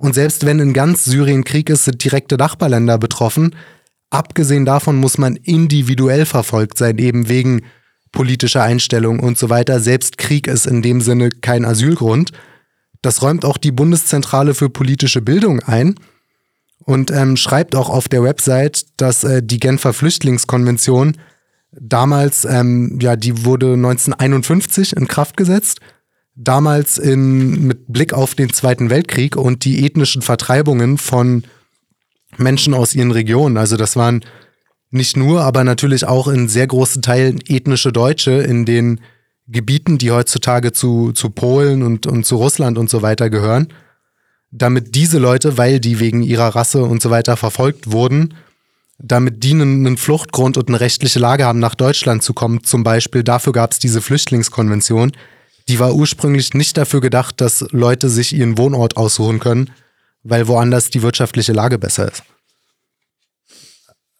[0.00, 3.54] Und selbst wenn in ganz Syrien Krieg ist, sind direkte Nachbarländer betroffen.
[4.08, 7.66] Abgesehen davon muss man individuell verfolgt sein, eben wegen
[8.10, 9.78] politischer Einstellung und so weiter.
[9.78, 12.32] Selbst Krieg ist in dem Sinne kein Asylgrund.
[13.02, 15.96] Das räumt auch die Bundeszentrale für politische Bildung ein
[16.86, 21.18] und ähm, schreibt auch auf der Website, dass äh, die Genfer Flüchtlingskonvention
[21.72, 25.80] damals, ähm, ja, die wurde 1951 in Kraft gesetzt.
[26.34, 31.44] Damals in, mit Blick auf den Zweiten Weltkrieg und die ethnischen Vertreibungen von
[32.36, 33.56] Menschen aus ihren Regionen.
[33.56, 34.24] Also das waren
[34.90, 39.00] nicht nur, aber natürlich auch in sehr großen Teilen ethnische Deutsche in den
[39.46, 43.68] Gebieten, die heutzutage zu, zu Polen und, und zu Russland und so weiter gehören,
[44.50, 48.34] damit diese Leute, weil die wegen ihrer Rasse und so weiter verfolgt wurden,
[48.98, 52.84] damit die einen, einen Fluchtgrund und eine rechtliche Lage haben, nach Deutschland zu kommen, zum
[52.84, 55.12] Beispiel, dafür gab es diese Flüchtlingskonvention.
[55.70, 59.70] Die war ursprünglich nicht dafür gedacht, dass Leute sich ihren Wohnort aussuchen können,
[60.24, 62.24] weil woanders die wirtschaftliche Lage besser ist.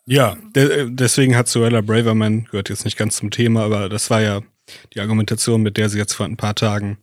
[0.06, 4.20] Ja, de deswegen hat Suella Braverman, gehört jetzt nicht ganz zum Thema, aber das war
[4.20, 4.42] ja
[4.94, 6.98] die Argumentation, mit der sie jetzt vor ein paar Tagen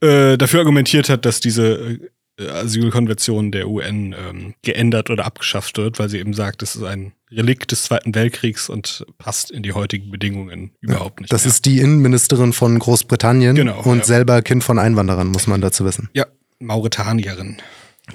[0.00, 1.98] äh, dafür argumentiert hat, dass diese
[2.40, 6.82] äh, Asylkonvention der UN ähm, geändert oder abgeschafft wird, weil sie eben sagt, das ist
[6.82, 11.32] ein Relikt des Zweiten Weltkriegs und passt in die heutigen Bedingungen überhaupt nicht.
[11.32, 11.52] Das mehr.
[11.52, 14.04] ist die Innenministerin von Großbritannien Genau, und ja.
[14.04, 16.08] selber Kind von Einwanderern, muss man dazu wissen.
[16.14, 16.26] ja
[16.60, 17.56] Mauretanierin.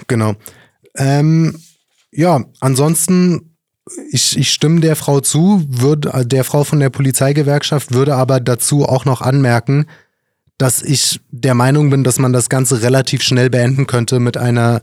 [0.07, 0.35] Genau.
[0.95, 1.59] Ähm,
[2.11, 3.55] ja, ansonsten,
[4.11, 8.39] ich, ich stimme der Frau zu, würde, äh, der Frau von der Polizeigewerkschaft würde aber
[8.39, 9.85] dazu auch noch anmerken,
[10.57, 14.81] dass ich der Meinung bin, dass man das Ganze relativ schnell beenden könnte mit einer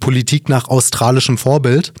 [0.00, 1.92] Politik nach australischem Vorbild.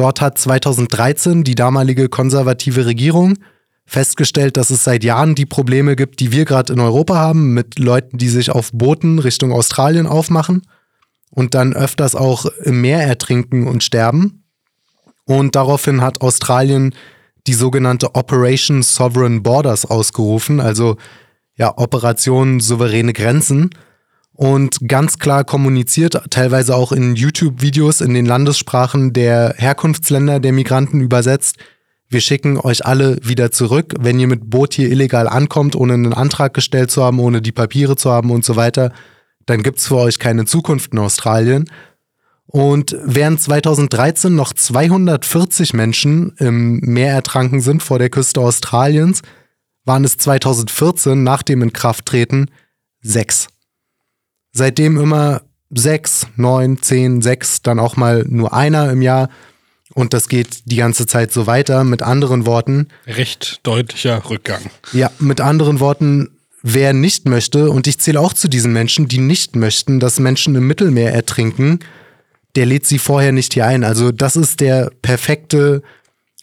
[0.00, 3.36] Dort hat 2013 die damalige konservative Regierung
[3.84, 7.78] festgestellt, dass es seit Jahren die Probleme gibt, die wir gerade in Europa haben, mit
[7.78, 10.62] Leuten, die sich auf Booten Richtung Australien aufmachen
[11.28, 14.44] und dann öfters auch im Meer ertrinken und sterben.
[15.26, 16.94] Und daraufhin hat Australien
[17.46, 20.96] die sogenannte Operation Sovereign Borders ausgerufen, also
[21.56, 23.68] ja, Operation souveräne Grenzen
[24.40, 31.02] und ganz klar kommuniziert, teilweise auch in YouTube-Videos in den Landessprachen der Herkunftsländer der Migranten
[31.02, 31.58] übersetzt.
[32.08, 36.14] Wir schicken euch alle wieder zurück, wenn ihr mit Boot hier illegal ankommt, ohne einen
[36.14, 38.94] Antrag gestellt zu haben, ohne die Papiere zu haben und so weiter,
[39.44, 41.66] dann gibt's für euch keine Zukunft in Australien.
[42.46, 49.20] Und während 2013 noch 240 Menschen im Meer ertranken sind vor der Küste Australiens,
[49.84, 52.50] waren es 2014 nach dem Inkrafttreten
[53.02, 53.48] sechs.
[54.52, 59.30] Seitdem immer sechs, neun, zehn, sechs, dann auch mal nur einer im Jahr.
[59.94, 61.84] Und das geht die ganze Zeit so weiter.
[61.84, 62.88] Mit anderen Worten.
[63.06, 64.62] Recht deutlicher Rückgang.
[64.92, 66.30] Ja, mit anderen Worten,
[66.62, 70.54] wer nicht möchte, und ich zähle auch zu diesen Menschen, die nicht möchten, dass Menschen
[70.54, 71.80] im Mittelmeer ertrinken,
[72.56, 73.84] der lädt sie vorher nicht hier ein.
[73.84, 75.82] Also das ist der perfekte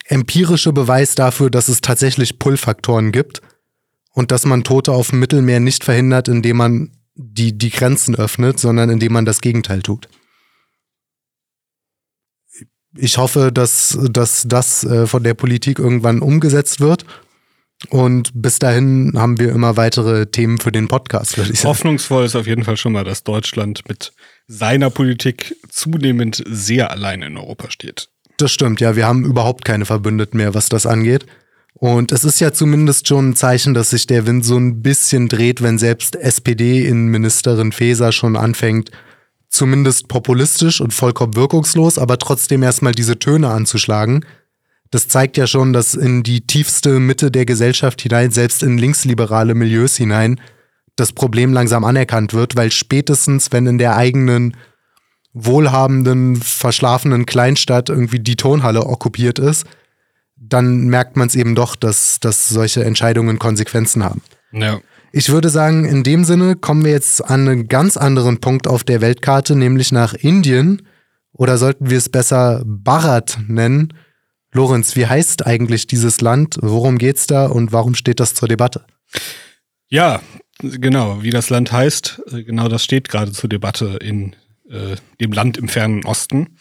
[0.05, 3.41] empirische Beweis dafür, dass es tatsächlich Pull-Faktoren gibt
[4.13, 8.59] und dass man Tote auf dem Mittelmeer nicht verhindert, indem man die, die Grenzen öffnet,
[8.59, 10.07] sondern indem man das Gegenteil tut.
[12.95, 17.05] Ich hoffe, dass, dass das äh, von der Politik irgendwann umgesetzt wird.
[17.89, 21.69] Und bis dahin haben wir immer weitere Themen für den Podcast, würde ich sagen.
[21.69, 24.13] Hoffnungsvoll ist auf jeden Fall schon mal, dass Deutschland mit
[24.47, 28.09] seiner Politik zunehmend sehr allein in Europa steht.
[28.37, 28.95] Das stimmt, ja.
[28.95, 31.27] Wir haben überhaupt keine Verbündeten mehr, was das angeht.
[31.79, 35.27] Und es ist ja zumindest schon ein Zeichen, dass sich der Wind so ein bisschen
[35.27, 38.89] dreht, wenn selbst SPD-Innenministerin Faeser schon anfängt,
[39.47, 44.25] zumindest populistisch und vollkommen wirkungslos, aber trotzdem erstmal diese Töne anzuschlagen.
[44.89, 49.53] Das zeigt ja schon, dass in die tiefste Mitte der Gesellschaft hinein, selbst in linksliberale
[49.53, 50.41] Milieus hinein,
[50.95, 54.57] das Problem langsam anerkannt wird, weil spätestens, wenn in der eigenen
[55.33, 59.65] wohlhabenden, verschlafenen Kleinstadt irgendwie die Tonhalle okkupiert ist,
[60.39, 64.21] dann merkt man es eben doch, dass, dass solche Entscheidungen Konsequenzen haben.
[64.51, 64.79] Ja.
[65.11, 68.83] Ich würde sagen, in dem Sinne kommen wir jetzt an einen ganz anderen Punkt auf
[68.83, 70.83] der Weltkarte, nämlich nach Indien.
[71.31, 73.93] Oder sollten wir es besser Bharat nennen?
[74.51, 76.57] Lorenz, wie heißt eigentlich dieses Land?
[76.61, 78.85] Worum geht's da und warum steht das zur Debatte?
[79.89, 80.21] Ja,
[80.59, 84.35] genau, wie das Land heißt, genau das steht gerade zur Debatte in
[84.69, 86.57] äh, dem Land im fernen Osten.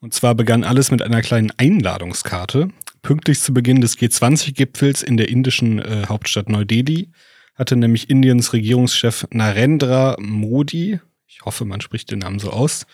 [0.00, 2.68] Und zwar begann alles mit einer kleinen Einladungskarte,
[3.02, 7.10] Pünktlich zu Beginn des G20-Gipfels in der indischen äh, Hauptstadt Neu-Delhi
[7.54, 12.86] hatte nämlich Indiens Regierungschef Narendra Modi, ich hoffe, man spricht den Namen so aus,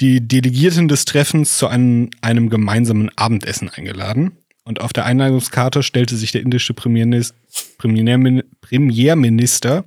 [0.00, 4.32] die Delegierten des Treffens zu einem, einem gemeinsamen Abendessen eingeladen.
[4.64, 7.34] Und auf der Einladungskarte stellte sich der indische Premierminister,
[7.78, 9.84] Premierminister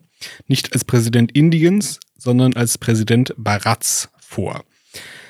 [0.48, 4.64] nicht als Präsident Indiens, sondern als Präsident Bharats vor.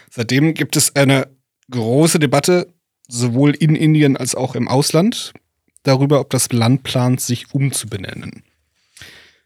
[0.09, 1.27] Seitdem gibt es eine
[1.71, 2.72] große Debatte
[3.07, 5.33] sowohl in Indien als auch im Ausland
[5.83, 8.43] darüber, ob das Land plant, sich umzubenennen.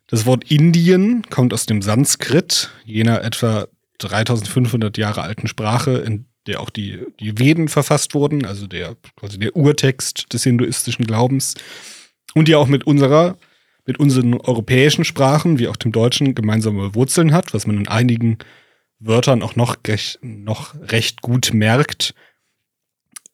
[0.08, 3.68] Das Wort Indien kommt aus dem Sanskrit, jener etwa
[4.00, 9.38] 3500 Jahre alten Sprache, in der auch die, die Veden verfasst wurden, also der, quasi
[9.38, 11.56] der Urtext des hinduistischen Glaubens,
[12.36, 13.38] und die auch mit unserer,
[13.86, 18.38] mit unseren europäischen Sprachen, wie auch dem Deutschen, gemeinsame Wurzeln hat, was man in einigen
[19.00, 19.78] Wörtern auch noch,
[20.22, 22.14] noch recht gut merkt.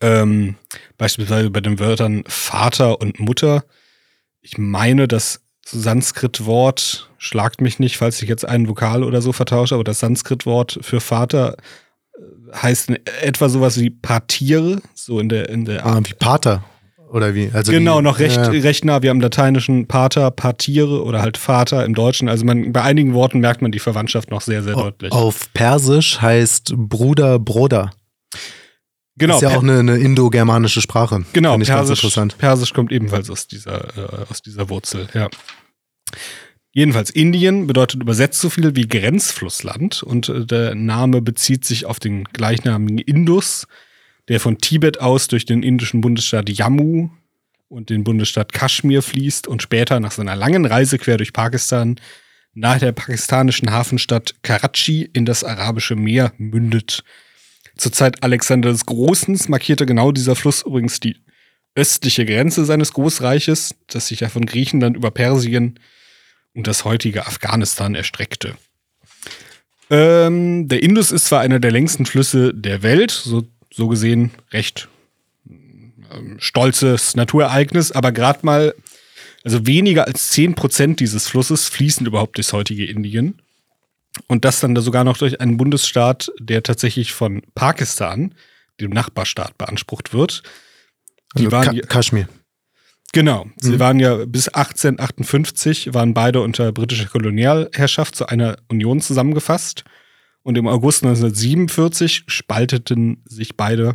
[0.04, 0.56] Ähm,
[0.98, 3.63] beispielsweise bei den Wörtern Vater und Mutter.
[4.42, 9.76] Ich meine, das Sanskrit-Wort, schlagt mich nicht, falls ich jetzt einen Vokal oder so vertausche,
[9.76, 12.89] aber das Sanskrit-Wort für Vater äh, heißt
[13.22, 16.66] etwa sowas wie Partiere, so in der, in der Ah, wie Pater.
[17.10, 17.50] Oder wie?
[17.54, 18.48] Also genau, wie, noch recht, ja.
[18.48, 19.04] recht nah.
[19.04, 22.28] Wir haben lateinischen Pater, Partiere oder halt Vater im Deutschen.
[22.28, 25.12] Also man, bei einigen Worten merkt man die Verwandtschaft noch sehr, sehr deutlich.
[25.12, 27.92] Auf Persisch heißt Bruder, Bruder.
[29.15, 29.36] Genau.
[29.36, 31.23] Ist ja auch eine, eine indogermanische Sprache.
[31.34, 32.02] Genau, Persisch,
[32.38, 35.30] Persisch kommt ebenfalls aus dieser, äh, aus dieser Wurzel, ja.
[36.76, 41.99] Jedenfalls, Indien bedeutet übersetzt so viel wie Grenzflussland und äh, der Name bezieht sich auf
[41.99, 43.68] den gleichnamigen Indus,
[44.28, 47.09] der von Tibet aus durch den indischen Bundesstaat Jammu
[47.68, 51.97] und den Bundesstaat Kaschmir fließt und später nach seiner langen Reise quer durch Pakistan
[52.55, 57.03] nach der pakistanischen Hafenstadt Karachi in das Arabische Meer mündet.
[57.76, 61.17] Zur Zeit Alexander des Großen markierte genau dieser Fluss übrigens die
[61.76, 65.80] östliche Grenze seines Großreiches, das sich ja von Griechenland über Persien
[66.53, 68.55] und das heutige Afghanistan erstreckte.
[69.89, 74.88] Ähm, der Indus ist zwar einer der längsten Flüsse der Welt, so, so gesehen recht
[75.49, 75.53] äh,
[76.15, 78.76] ähm, stolzes Naturereignis, aber gerade mal,
[79.43, 83.41] also weniger als 10 Prozent dieses Flusses fließen überhaupt durchs heutige Indien.
[84.28, 88.36] Und das dann sogar noch durch einen Bundesstaat, der tatsächlich von Pakistan,
[88.80, 90.43] dem Nachbarstaat, beansprucht wird.
[91.36, 92.28] Die also waren Ka Kaschmir.
[93.14, 93.45] Genau.
[93.57, 93.80] Sie mhm.
[93.80, 99.84] waren ja bis 1858 waren beide unter britischer Kolonialherrschaft zu einer Union zusammengefasst.
[100.41, 103.93] Und im August 1947 spalteten sich beide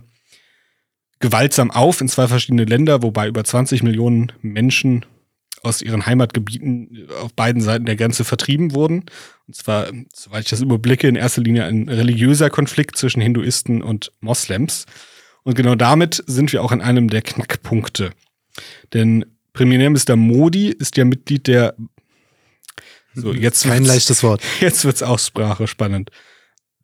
[1.20, 5.04] gewaltsam auf in zwei verschiedene Länder, wobei über 20 Millionen Menschen
[5.62, 9.04] aus ihren Heimatgebieten auf beiden Seiten der Grenze vertrieben wurden.
[9.46, 14.12] Und zwar, soweit ich das überblicke, in erster Linie ein religiöser Konflikt zwischen Hinduisten und
[14.20, 14.86] Moslems.
[15.42, 18.10] Und genau damit sind wir auch an einem der Knackpunkte.
[18.92, 21.74] Denn Premierminister Modi ist ja Mitglied der
[23.14, 24.42] so, jetzt Kein leichtes Wort.
[24.60, 26.10] Jetzt wird's Aussprache spannend.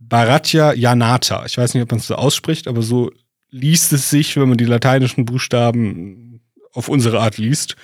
[0.00, 1.44] Bharatya Janata.
[1.46, 3.10] Ich weiß nicht, ob man es so ausspricht, aber so
[3.50, 6.40] liest es sich, wenn man die lateinischen Buchstaben
[6.72, 7.76] auf unsere Art liest.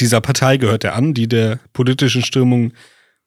[0.00, 2.72] Dieser Partei gehört er an, die der politischen Strömung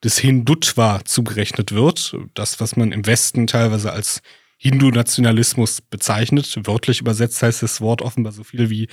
[0.04, 2.16] des Hindutva zugerechnet wird.
[2.34, 4.22] Das, was man im Westen teilweise als
[4.58, 6.58] Hindu-Nationalismus bezeichnet.
[6.64, 8.88] Wörtlich übersetzt heißt das Wort offenbar so viel wie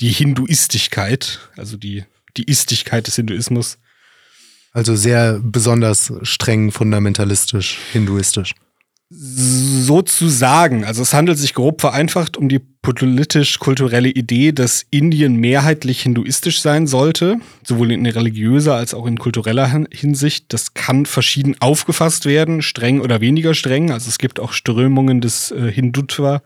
[0.00, 2.04] die Hinduistigkeit, also die,
[2.36, 3.78] die Istigkeit des Hinduismus.
[4.72, 8.54] Also sehr besonders streng fundamentalistisch, hinduistisch
[9.16, 10.84] sozusagen.
[10.84, 16.86] Also es handelt sich grob vereinfacht um die politisch-kulturelle Idee, dass Indien mehrheitlich hinduistisch sein
[16.86, 20.52] sollte, sowohl in religiöser als auch in kultureller Hinsicht.
[20.52, 23.92] Das kann verschieden aufgefasst werden, streng oder weniger streng.
[23.92, 26.42] Also es gibt auch Strömungen des äh, Hindutva,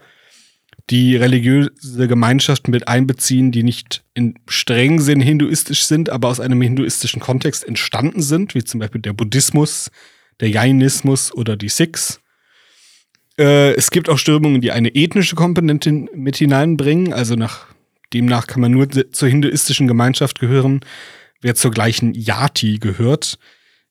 [0.90, 6.60] die religiöse Gemeinschaften mit einbeziehen, die nicht in strengen Sinn hinduistisch sind, aber aus einem
[6.60, 9.90] hinduistischen Kontext entstanden sind, wie zum Beispiel der Buddhismus,
[10.40, 12.20] der Jainismus oder die Sikhs.
[13.38, 17.12] Äh, es gibt auch Strömungen, die eine ethnische Komponente mit hineinbringen.
[17.12, 17.66] Also nach
[18.12, 20.80] demnach kann man nur zur hinduistischen Gemeinschaft gehören,
[21.40, 23.38] wer zur gleichen Yati gehört.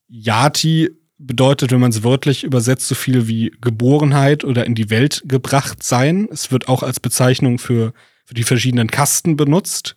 [0.08, 5.24] Yati bedeutet, wenn man es wörtlich übersetzt, so viel wie Geborenheit oder in die Welt
[5.26, 6.28] gebracht sein.
[6.32, 7.94] Es wird auch als Bezeichnung für,
[8.26, 9.96] für die verschiedenen Kasten benutzt.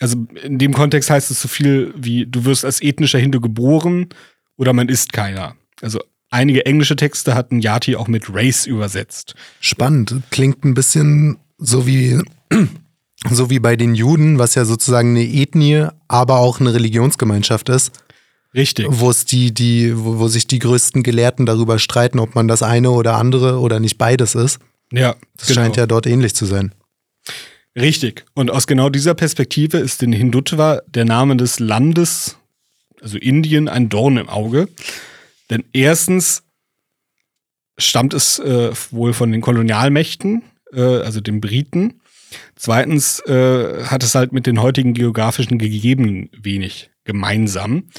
[0.00, 4.08] Also in dem Kontext heißt es so viel wie, du wirst als ethnischer Hindu geboren
[4.56, 5.56] oder man ist keiner.
[5.80, 6.00] Also
[6.32, 9.34] Einige englische Texte hatten Yati auch mit Race übersetzt.
[9.60, 10.14] Spannend.
[10.30, 12.22] Klingt ein bisschen so wie,
[13.30, 17.92] so wie bei den Juden, was ja sozusagen eine Ethnie, aber auch eine Religionsgemeinschaft ist.
[18.54, 18.86] Richtig.
[18.88, 22.62] Wo es die, die, wo, wo sich die größten Gelehrten darüber streiten, ob man das
[22.62, 24.58] eine oder andere oder nicht beides ist.
[24.90, 25.16] Ja.
[25.36, 25.60] Das genau.
[25.60, 26.74] scheint ja dort ähnlich zu sein.
[27.76, 28.24] Richtig.
[28.32, 32.38] Und aus genau dieser Perspektive ist den Hindutva der Name des Landes,
[33.02, 34.68] also Indien, ein Dorn im Auge.
[35.52, 36.44] Denn erstens
[37.76, 42.00] stammt es äh, wohl von den Kolonialmächten, äh, also den Briten.
[42.56, 47.90] Zweitens äh, hat es halt mit den heutigen geografischen Gegebenen wenig gemeinsam.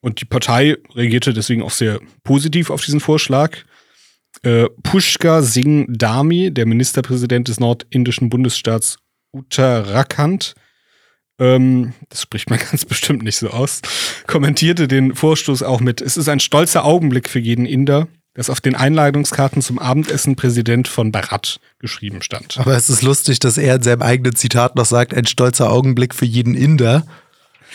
[0.00, 3.56] Und die Partei reagierte deswegen auch sehr positiv auf diesen Vorschlag.
[4.42, 8.98] Äh, Pushkar Singh Dami, der Ministerpräsident des nordindischen Bundesstaats
[9.32, 10.56] Uttarakhand,
[11.38, 13.82] ähm, das spricht man ganz bestimmt nicht so aus,
[14.26, 18.60] kommentierte den Vorstoß auch mit, es ist ein stolzer Augenblick für jeden Inder, dass auf
[18.60, 22.58] den Einladungskarten zum Abendessen Präsident von Bharat geschrieben stand.
[22.58, 26.14] Aber es ist lustig, dass er in seinem eigenen Zitat noch sagt, ein stolzer Augenblick
[26.14, 27.06] für jeden Inder.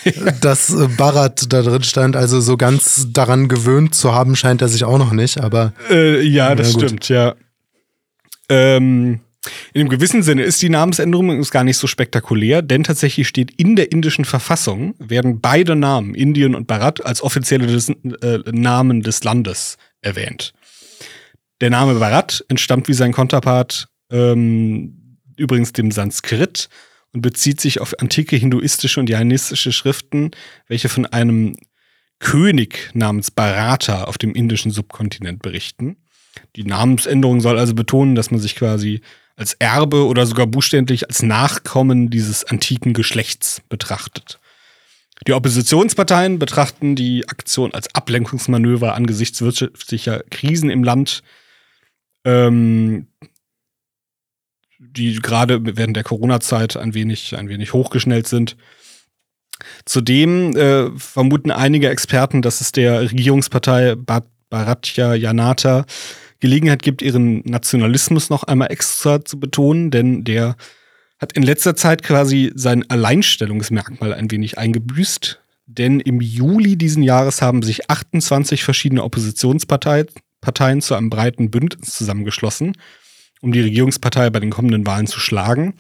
[0.42, 4.68] dass äh, Bharat da drin stand, also so ganz daran gewöhnt zu haben, scheint er
[4.68, 5.74] sich auch noch nicht, aber.
[5.92, 7.36] Äh, ja, das stimmt, ja.
[8.50, 9.20] Ähm,
[9.74, 13.76] in einem gewissen Sinne ist die Namensänderung gar nicht so spektakulär, denn tatsächlich steht in
[13.76, 19.24] der indischen Verfassung, werden beide Namen, Indien und Bharat, als offizielle des, äh, Namen des
[19.24, 20.54] Landes erwähnt.
[21.60, 26.70] Der Name Bharat entstammt wie sein Konterpart ähm, übrigens dem Sanskrit
[27.14, 30.32] und bezieht sich auf antike hinduistische und jainistische Schriften,
[30.68, 31.56] welche von einem
[32.20, 35.98] König namens Bharata auf dem indischen Subkontinent berichten.
[36.56, 39.02] Die Namensänderung soll also betonen, dass man sich quasi
[39.42, 44.40] als Erbe oder sogar buchstäblich als Nachkommen dieses antiken Geschlechts betrachtet.
[45.28, 51.24] Die Oppositionsparteien betrachten die Aktion als Ablenkungsmanöver angesichts wirtschaftlicher Krisen im Land,
[52.24, 53.08] ähm,
[54.78, 58.58] die gerade während der Corona-Zeit ein wenig, ein wenig hochgeschnellt sind.
[59.86, 65.86] Zudem äh, vermuten einige Experten, dass es der Regierungspartei Bharatya Janata
[66.42, 70.58] Gelegenheit gibt, ihren Nationalismus noch einmal extra zu betonen, denn der
[71.20, 75.40] hat in letzter Zeit quasi sein Alleinstellungsmerkmal ein wenig eingebüßt.
[75.68, 82.74] Denn im Juli diesen Jahres haben sich 28 verschiedene Oppositionsparteien zu einem breiten Bündnis zusammengeschlossen,
[83.42, 85.76] um die Regierungspartei bei den kommenden Wahlen zu schlagen.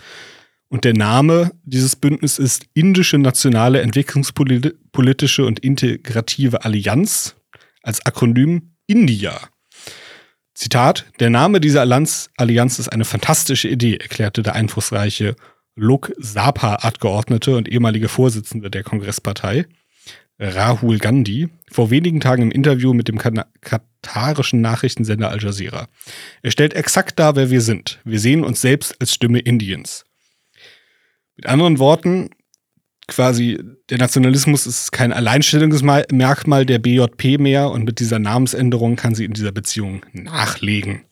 [0.70, 7.36] Und der Name dieses Bündnisses ist Indische Nationale Entwicklungspolitische und Integrative Allianz,
[7.84, 9.51] als Akronym India.
[10.54, 15.36] Zitat, der Name dieser Allianz, Allianz ist eine fantastische Idee, erklärte der einflussreiche
[15.76, 19.66] Lok Sabha-Abgeordnete und ehemalige Vorsitzende der Kongresspartei,
[20.38, 25.88] Rahul Gandhi, vor wenigen Tagen im Interview mit dem katarischen Nachrichtensender Al Jazeera.
[26.41, 27.99] Er stellt exakt dar, wer wir sind.
[28.04, 30.04] Wir sehen uns selbst als Stimme Indiens.
[31.38, 32.32] Mit anderen Worten,
[33.12, 33.59] quasi
[33.89, 39.34] der Nationalismus ist kein Alleinstellungsmerkmal der BJP mehr und mit dieser Namensänderung kann sie in
[39.34, 41.03] dieser Beziehung nachlegen.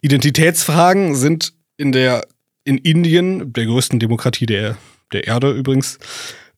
[0.00, 2.26] Identitätsfragen sind in der
[2.64, 4.76] in Indien, der größten Demokratie der,
[5.12, 5.98] der Erde übrigens,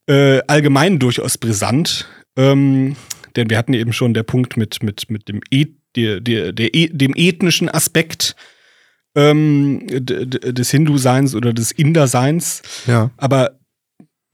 [0.07, 2.09] äh, allgemein durchaus brisant.
[2.36, 2.97] Ähm,
[3.36, 5.66] denn wir hatten eben schon der Punkt mit, mit, mit dem, e
[5.97, 8.34] der, der, der e dem ethnischen Aspekt
[9.14, 12.62] ähm, des Hindu-Seins oder des Inder-Seins.
[12.86, 13.11] Ja.
[13.16, 13.59] Aber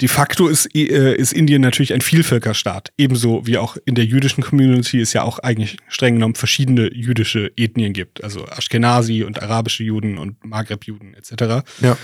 [0.01, 2.92] de facto ist, äh, ist Indien natürlich ein Vielvölkerstaat.
[2.96, 7.51] Ebenso wie auch in der jüdischen Community es ja auch eigentlich streng genommen verschiedene jüdische
[7.57, 8.22] Ethnien gibt.
[8.22, 11.66] Also Ashkenazi und arabische Juden und Maghreb-Juden etc.
[11.80, 11.96] Ja.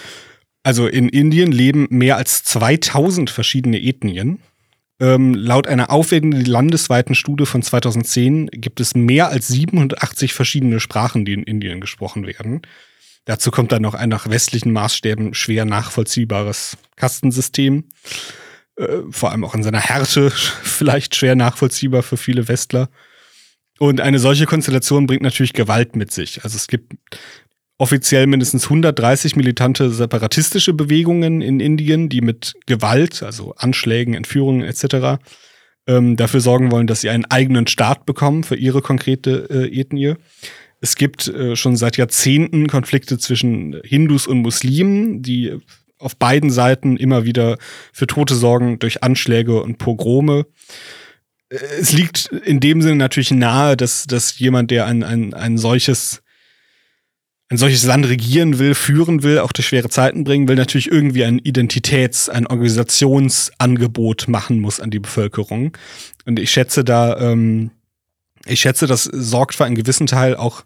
[0.65, 4.41] Also in Indien leben mehr als 2000 verschiedene Ethnien.
[5.01, 11.25] Ähm, laut einer aufwendigen landesweiten Studie von 2010 gibt es mehr als 780 verschiedene Sprachen,
[11.25, 12.63] die in Indien gesprochen werden.
[13.25, 17.85] Dazu kommt dann noch ein nach westlichen Maßstäben schwer nachvollziehbares Kastensystem.
[18.77, 20.31] Äh, vor allem auch in seiner Härte
[20.63, 22.89] vielleicht schwer nachvollziehbar für viele Westler.
[23.79, 26.45] Und eine solche Konstellation bringt natürlich Gewalt mit sich.
[26.45, 26.93] Also es gibt
[27.79, 35.21] offiziell mindestens 130 militante separatistische Bewegungen in Indien, die mit Gewalt, also Anschlägen, Entführungen etc.
[35.87, 40.15] Ähm, dafür sorgen wollen, dass sie einen eigenen Staat bekommen für ihre konkrete äh, Ethnie.
[40.85, 45.57] Es gibt äh, schon seit Jahrzehnten Konflikte zwischen Hindus und Muslimen, die
[45.99, 47.57] auf beiden Seiten immer wieder
[47.91, 50.45] für Tote sorgen durch Anschläge und Pogrome.
[51.49, 55.57] Äh, es liegt in dem Sinne natürlich nahe, dass, dass jemand, der ein, ein, ein
[55.57, 56.21] solches
[57.49, 61.25] ein solches Land regieren will, führen will, auch durch schwere Zeiten bringen will, natürlich irgendwie
[61.25, 65.75] ein Identitäts-, ein Organisationsangebot machen muss an die Bevölkerung.
[66.27, 67.71] Und ich schätze da, ähm,
[68.47, 70.65] ich schätze, das sorgt für einen gewissen Teil auch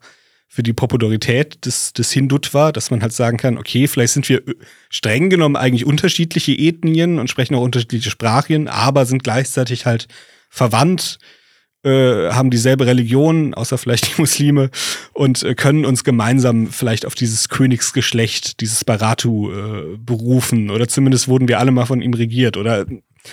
[0.51, 4.43] für die Popularität des, des Hindutva, dass man halt sagen kann, okay, vielleicht sind wir
[4.89, 10.09] streng genommen eigentlich unterschiedliche Ethnien und sprechen auch unterschiedliche Sprachen, aber sind gleichzeitig halt
[10.49, 11.19] verwandt
[11.85, 14.71] äh, haben dieselbe Religion, außer vielleicht die Muslime,
[15.13, 20.71] und äh, können uns gemeinsam vielleicht auf dieses Königsgeschlecht, dieses Baratu äh, berufen.
[20.71, 22.57] Oder zumindest wurden wir alle mal von ihm regiert.
[22.57, 22.85] Oder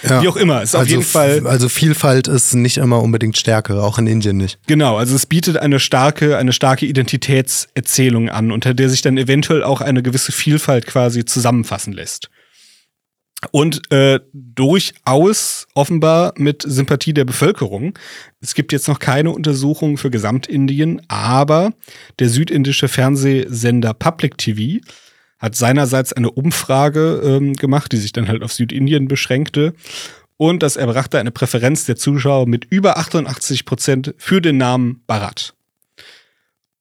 [0.03, 0.21] ja.
[0.21, 0.61] wie auch immer.
[0.61, 1.47] Ist also, auf jeden Fall.
[1.47, 4.59] Also Vielfalt ist nicht immer unbedingt Stärke, auch in Indien nicht.
[4.67, 9.63] Genau, also es bietet eine starke, eine starke Identitätserzählung an, unter der sich dann eventuell
[9.63, 12.29] auch eine gewisse Vielfalt quasi zusammenfassen lässt
[13.51, 17.97] und äh, durchaus offenbar mit Sympathie der Bevölkerung.
[18.41, 21.71] Es gibt jetzt noch keine Untersuchungen für Gesamtindien, aber
[22.19, 24.81] der südindische Fernsehsender Public TV
[25.45, 29.75] hat seinerseits eine Umfrage ähm, gemacht, die sich dann halt auf Südindien beschränkte.
[30.37, 35.53] Und das erbrachte eine Präferenz der Zuschauer mit über 88 Prozent für den Namen Bharat.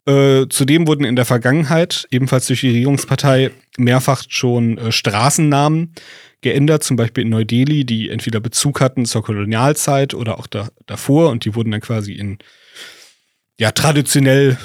[0.06, 5.94] Äh, zudem wurden in der Vergangenheit, ebenfalls durch die Regierungspartei, mehrfach schon äh, Straßennamen
[6.40, 11.30] geändert, zum Beispiel in Neu-Delhi, die entweder Bezug hatten zur Kolonialzeit oder auch da, davor
[11.30, 12.38] und die wurden dann quasi in
[13.60, 14.56] ja traditionell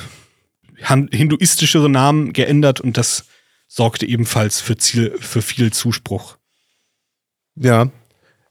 [1.11, 3.25] hinduistischere Namen geändert und das
[3.69, 6.37] sorgte ebenfalls für, Ziel, für viel Zuspruch.
[7.55, 7.89] Ja,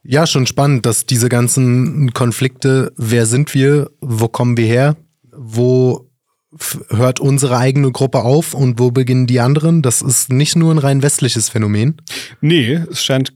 [0.01, 4.95] ja, schon spannend, dass diese ganzen Konflikte, wer sind wir, wo kommen wir her,
[5.31, 6.09] wo
[6.89, 9.81] hört unsere eigene Gruppe auf und wo beginnen die anderen?
[9.81, 12.01] Das ist nicht nur ein rein westliches Phänomen.
[12.41, 13.33] Nee, es scheint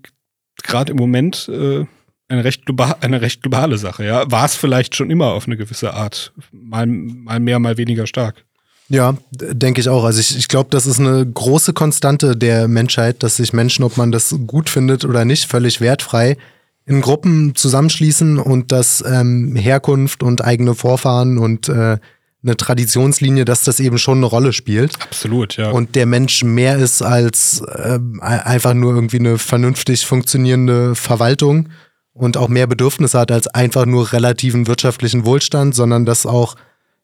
[0.64, 1.86] gerade im Moment äh,
[2.28, 4.06] eine, recht global, eine recht globale Sache.
[4.06, 8.08] Ja, war es vielleicht schon immer auf eine gewisse Art, mal, mal mehr, mal weniger
[8.08, 8.46] stark.
[8.94, 10.04] Ja, denke ich auch.
[10.04, 13.98] Also ich, ich glaube, das ist eine große Konstante der Menschheit, dass sich Menschen, ob
[13.98, 16.38] man das gut findet oder nicht, völlig wertfrei
[16.86, 21.98] in Gruppen zusammenschließen und dass ähm, Herkunft und eigene Vorfahren und äh,
[22.44, 25.02] eine Traditionslinie, dass das eben schon eine Rolle spielt.
[25.02, 25.72] Absolut, ja.
[25.72, 31.70] Und der Mensch mehr ist als äh, einfach nur irgendwie eine vernünftig funktionierende Verwaltung
[32.14, 36.56] und auch mehr Bedürfnisse hat als einfach nur relativen wirtschaftlichen Wohlstand, sondern dass auch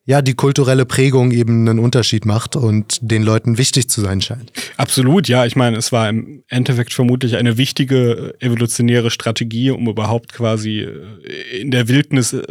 [0.06, 4.52] ja die kulturelle Prägung eben einen Unterschied macht und den Leuten wichtig zu sein scheint.
[4.78, 5.46] Absolut, ja.
[5.46, 11.60] Ich meine, es war im Endeffekt vermutlich eine wichtige evolutionäre Strategie, um überhaupt quasi äh,
[11.60, 12.44] in der Wildnis äh,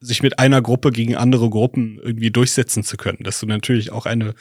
[0.00, 3.18] sich mit einer Gruppe gegen andere Gruppen irgendwie durchsetzen zu können.
[3.22, 4.34] Dass du natürlich auch eine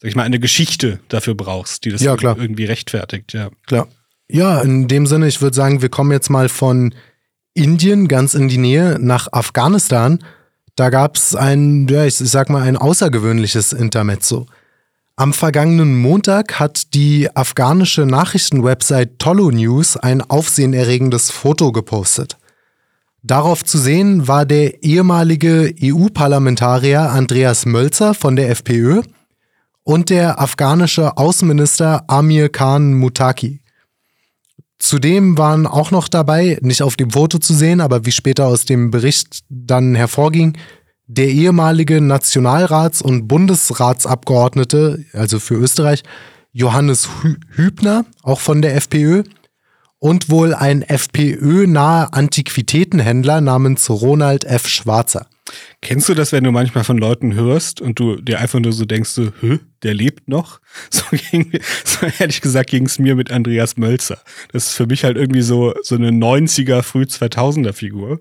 [0.00, 2.36] sag ich mal, eine Geschichte dafür brauchst, die das Ja, klar.
[2.38, 3.50] irgendwie rechtfertigt, ja.
[3.66, 3.88] Klar.
[4.28, 6.94] Ja, in dem Sinne, ich würde sagen, wir kommen jetzt mal von
[7.54, 10.18] Indien ganz in die Nähe nach Afghanistan.
[10.76, 14.46] Da gab es ein, ja, ich sag mal, ein außergewöhnliches Intermezzo.
[15.16, 22.36] Am vergangenen Montag hat die afghanische Nachrichtenwebsite Tolo News ein aufsehenerregendes Foto gepostet.
[23.22, 29.00] Darauf zu sehen war der ehemalige EU-Parlamentarier Andreas Mölzer von der FPÖ
[29.82, 33.62] und der afghanische Außenminister Amir Khan Mutaki.
[34.78, 38.64] Zudem waren auch noch dabei, nicht auf dem Foto zu sehen, aber wie später aus
[38.66, 40.56] dem Bericht dann hervorging,
[41.06, 46.02] der ehemalige Nationalrats- und Bundesratsabgeordnete, also für Österreich,
[46.52, 49.22] Johannes Hü Hübner, auch von der FPÖ,
[49.98, 54.66] und wohl ein FPÖ-nahe Antiquitätenhändler namens Ronald F.
[54.66, 55.26] Schwarzer.
[55.80, 58.84] Kennst du das, wenn du manchmal von Leuten hörst und du dir einfach nur so
[58.84, 60.60] denkst, so, Hö, der lebt noch?
[60.90, 61.52] So, ging,
[61.84, 64.18] so ehrlich gesagt ging es mir mit Andreas Mölzer.
[64.52, 68.20] Das ist für mich halt irgendwie so, so eine 90er, früh 2000er Figur.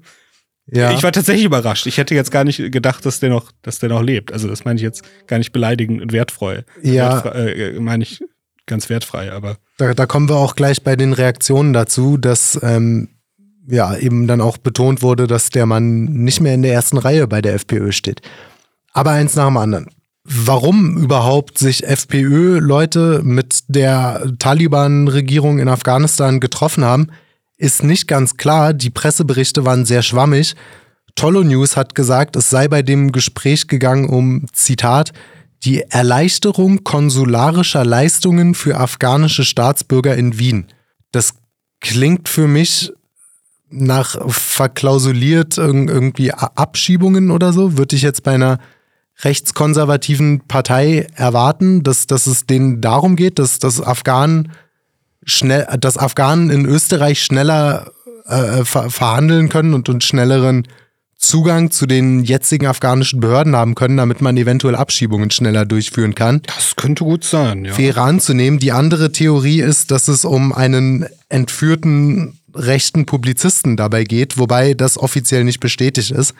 [0.67, 0.91] Ja.
[0.91, 1.85] Ich war tatsächlich überrascht.
[1.85, 4.31] Ich hätte jetzt gar nicht gedacht, dass der noch, dass der noch lebt.
[4.31, 6.63] Also das meine ich jetzt gar nicht beleidigend und wertfrei.
[6.81, 7.23] Ja.
[7.23, 8.23] Wertfrei, äh, meine ich
[8.65, 9.57] ganz wertfrei, aber.
[9.77, 13.09] Da, da kommen wir auch gleich bei den Reaktionen dazu, dass ähm,
[13.67, 17.27] ja eben dann auch betont wurde, dass der Mann nicht mehr in der ersten Reihe
[17.27, 18.21] bei der FPÖ steht.
[18.91, 19.89] Aber eins nach dem anderen.
[20.27, 27.09] Warum überhaupt sich FPÖ-Leute mit der Taliban-Regierung in Afghanistan getroffen haben,
[27.57, 28.73] ist nicht ganz klar.
[28.73, 30.55] Die Presseberichte waren sehr schwammig.
[31.13, 35.13] Tolo News hat gesagt, es sei bei dem Gespräch gegangen um, Zitat,
[35.63, 40.65] die Erleichterung konsularischer Leistungen für afghanische Staatsbürger in Wien.
[41.11, 41.35] Das
[41.81, 42.91] klingt für mich
[43.69, 47.77] nach verklausuliert irgendwie Abschiebungen oder so.
[47.77, 48.59] Würde ich jetzt bei einer
[49.23, 54.51] rechtskonservativen Partei erwarten, dass, dass es denen darum geht, dass, dass Afghanen
[55.23, 57.91] schnell, dass Afghanen in Österreich schneller
[58.25, 60.67] äh, ver verhandeln können und, und schnelleren
[61.17, 66.41] Zugang zu den jetzigen afghanischen Behörden haben können, damit man eventuell Abschiebungen schneller durchführen kann.
[66.45, 67.77] Das könnte gut sein, ja.
[67.77, 68.59] Wäre anzunehmen.
[68.59, 74.97] Die andere Theorie ist, dass es um einen entführten rechten Publizisten dabei geht, wobei das
[74.97, 76.33] offiziell nicht bestätigt ist.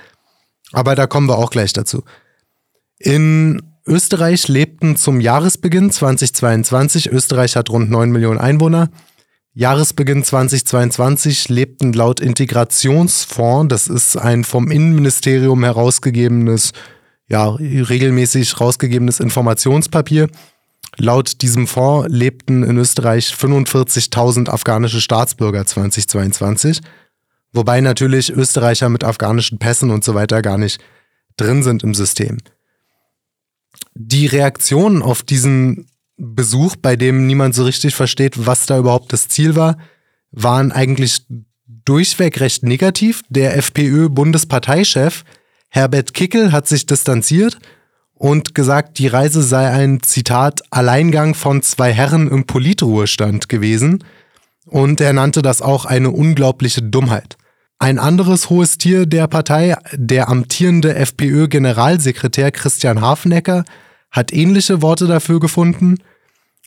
[0.71, 2.03] Aber da kommen wir auch gleich dazu.
[2.99, 8.89] In Österreich lebten zum Jahresbeginn 2022, Österreich hat rund 9 Millionen Einwohner,
[9.57, 16.73] Jahresbeginn 2022 lebten laut Integrationsfonds, das ist ein vom Innenministerium herausgegebenes,
[17.29, 20.27] ja, regelmäßig rausgegebenes Informationspapier.
[20.97, 26.81] Laut diesem Fonds lebten in Österreich 45.000 afghanische Staatsbürger 2022,
[27.53, 30.81] wobei natürlich Österreicher mit afghanischen Pässen und so weiter gar nicht
[31.37, 32.39] drin sind im System.
[33.93, 39.27] Die Reaktionen auf diesen Besuch, bei dem niemand so richtig versteht, was da überhaupt das
[39.27, 39.77] Ziel war,
[40.31, 41.25] waren eigentlich
[41.67, 43.23] durchweg recht negativ.
[43.29, 45.23] Der FPÖ-Bundesparteichef
[45.69, 47.59] Herbert Kickel hat sich distanziert
[48.13, 54.03] und gesagt, die Reise sei ein Zitat Alleingang von zwei Herren im Politruhestand gewesen.
[54.65, 57.37] Und er nannte das auch eine unglaubliche Dummheit.
[57.77, 63.65] Ein anderes hohes Tier der Partei, der amtierende FPÖ-Generalsekretär Christian Hafenecker,
[64.11, 65.97] hat ähnliche Worte dafür gefunden,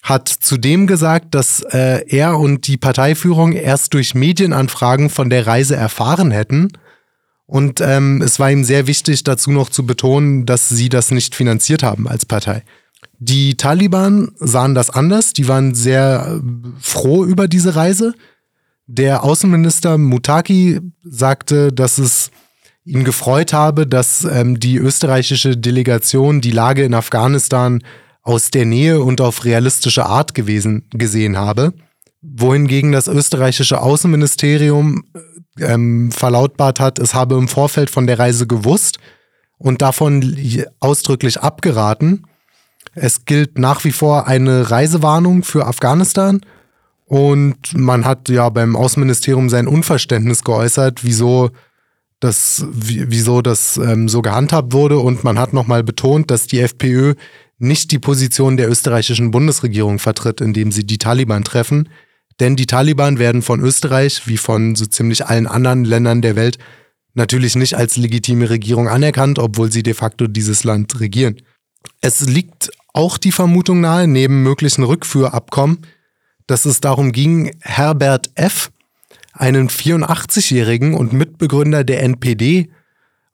[0.02, 5.76] hat zudem gesagt, dass äh, er und die Parteiführung erst durch Medienanfragen von der Reise
[5.76, 6.68] erfahren hätten.
[7.46, 11.34] Und ähm, es war ihm sehr wichtig, dazu noch zu betonen, dass sie das nicht
[11.34, 12.62] finanziert haben als Partei.
[13.18, 16.40] Die Taliban sahen das anders, die waren sehr
[16.78, 18.14] froh über diese Reise.
[18.90, 22.30] Der Außenminister Mutaki sagte, dass es
[22.86, 27.82] ihn gefreut habe, dass ähm, die österreichische Delegation die Lage in Afghanistan
[28.22, 31.74] aus der Nähe und auf realistische Art gewesen, gesehen habe.
[32.22, 35.04] Wohingegen das österreichische Außenministerium
[35.60, 38.98] ähm, verlautbart hat, es habe im Vorfeld von der Reise gewusst
[39.58, 40.34] und davon
[40.80, 42.24] ausdrücklich abgeraten.
[42.94, 46.40] Es gilt nach wie vor eine Reisewarnung für Afghanistan
[47.08, 51.50] und man hat ja beim Außenministerium sein Unverständnis geäußert, wieso
[52.20, 54.98] das, wieso das ähm, so gehandhabt wurde.
[54.98, 57.14] Und man hat nochmal betont, dass die FPÖ
[57.58, 61.88] nicht die Position der österreichischen Bundesregierung vertritt, indem sie die Taliban treffen.
[62.40, 66.58] Denn die Taliban werden von Österreich, wie von so ziemlich allen anderen Ländern der Welt,
[67.14, 71.40] natürlich nicht als legitime Regierung anerkannt, obwohl sie de facto dieses Land regieren.
[72.02, 75.78] Es liegt auch die Vermutung nahe, neben möglichen Rückführabkommen,
[76.48, 78.70] dass es darum ging, Herbert F.,
[79.32, 82.70] einen 84-Jährigen und Mitbegründer der NPD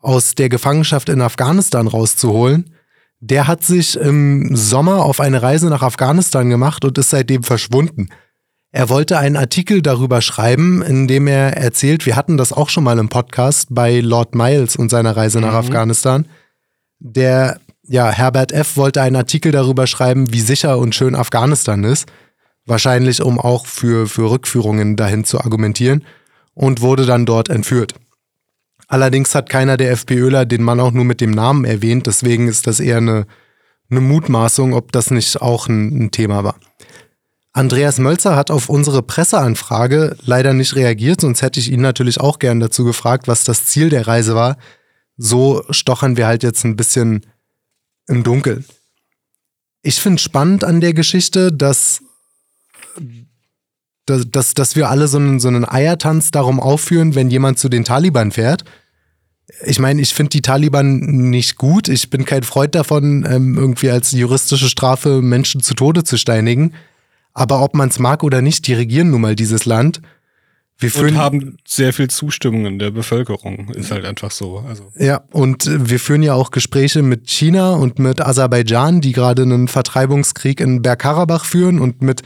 [0.00, 2.70] aus der Gefangenschaft in Afghanistan rauszuholen,
[3.20, 8.10] Der hat sich im Sommer auf eine Reise nach Afghanistan gemacht und ist seitdem verschwunden.
[8.70, 12.84] Er wollte einen Artikel darüber schreiben, in dem er erzählt, wir hatten das auch schon
[12.84, 15.58] mal im Podcast bei Lord Miles und seiner Reise nach Mhm.
[15.58, 16.26] Afghanistan.
[16.98, 18.76] Der, ja, Herbert F.
[18.76, 22.06] wollte einen Artikel darüber schreiben, wie sicher und schön Afghanistan ist.
[22.66, 26.04] Wahrscheinlich, um auch für, für Rückführungen dahin zu argumentieren.
[26.54, 27.94] Und wurde dann dort entführt.
[28.86, 32.06] Allerdings hat keiner der FPÖler den Mann auch nur mit dem Namen erwähnt.
[32.06, 33.26] Deswegen ist das eher eine,
[33.90, 36.54] eine Mutmaßung, ob das nicht auch ein, ein Thema war.
[37.52, 42.40] Andreas Mölzer hat auf unsere Presseanfrage leider nicht reagiert, sonst hätte ich ihn natürlich auch
[42.40, 44.56] gern dazu gefragt, was das Ziel der Reise war.
[45.16, 47.24] So stochern wir halt jetzt ein bisschen
[48.08, 48.64] im Dunkeln.
[49.82, 52.02] Ich finde spannend an der Geschichte, dass,
[54.06, 57.68] dass, dass, dass wir alle so einen, so einen Eiertanz darum aufführen, wenn jemand zu
[57.68, 58.64] den Taliban fährt.
[59.64, 60.98] Ich meine, ich finde die Taliban
[61.30, 61.88] nicht gut.
[61.88, 66.72] Ich bin kein Freund davon, ähm, irgendwie als juristische Strafe Menschen zu Tode zu steinigen.
[67.32, 70.00] Aber ob man es mag oder nicht, die regieren nun mal dieses Land.
[70.78, 73.68] Wir Und führen, haben sehr viel Zustimmung in der Bevölkerung.
[73.70, 74.58] Ist halt einfach so.
[74.66, 74.90] Also.
[74.98, 79.42] ja, und äh, wir führen ja auch Gespräche mit China und mit Aserbaidschan, die gerade
[79.42, 82.22] einen Vertreibungskrieg in Bergkarabach führen und mit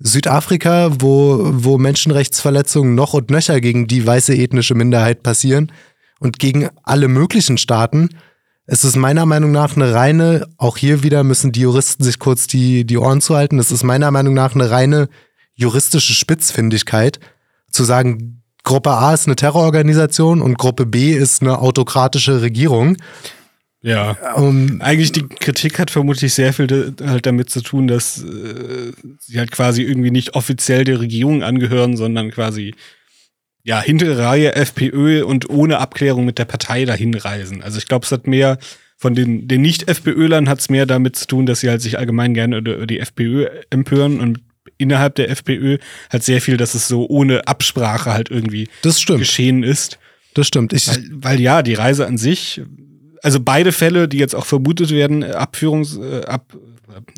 [0.00, 5.70] Südafrika, wo, wo Menschenrechtsverletzungen noch und nöcher gegen die weiße ethnische Minderheit passieren
[6.18, 8.08] und gegen alle möglichen Staaten.
[8.66, 12.46] Es ist meiner Meinung nach eine reine, auch hier wieder müssen die Juristen sich kurz
[12.46, 15.08] die, die Ohren zuhalten, es ist meiner Meinung nach eine reine
[15.54, 17.20] juristische Spitzfindigkeit,
[17.70, 22.96] zu sagen, Gruppe A ist eine Terrororganisation und Gruppe B ist eine autokratische Regierung.
[23.82, 24.10] Ja.
[24.36, 28.92] Um, Eigentlich die Kritik hat vermutlich sehr viel de- halt damit zu tun, dass äh,
[29.18, 32.74] sie halt quasi irgendwie nicht offiziell der Regierung angehören, sondern quasi
[33.62, 37.62] ja hintere Reihe FPÖ und ohne Abklärung mit der Partei dahin reisen.
[37.62, 38.58] Also ich glaube, es hat mehr
[38.98, 42.34] von den, den Nicht-FPÖlern hat es mehr damit zu tun, dass sie halt sich allgemein
[42.34, 44.40] gerne über, die FPÖ empören und
[44.76, 45.78] innerhalb der FPÖ
[46.12, 49.98] halt sehr viel, dass es so ohne Absprache halt irgendwie das stimmt, geschehen ist.
[50.34, 50.74] das stimmt.
[50.74, 52.60] Ich, Weil, weil ja, die Reise an sich,
[53.22, 56.56] also beide Fälle, die jetzt auch vermutet werden, äh, Abführungs, äh, ab,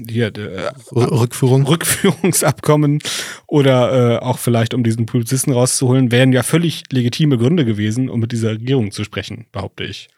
[0.08, 1.66] hier, äh, Rückführung.
[1.66, 3.00] Rückführungsabkommen
[3.46, 8.20] oder äh, auch vielleicht um diesen Polizisten rauszuholen, wären ja völlig legitime Gründe gewesen, um
[8.20, 10.08] mit dieser Regierung zu sprechen, behaupte ich.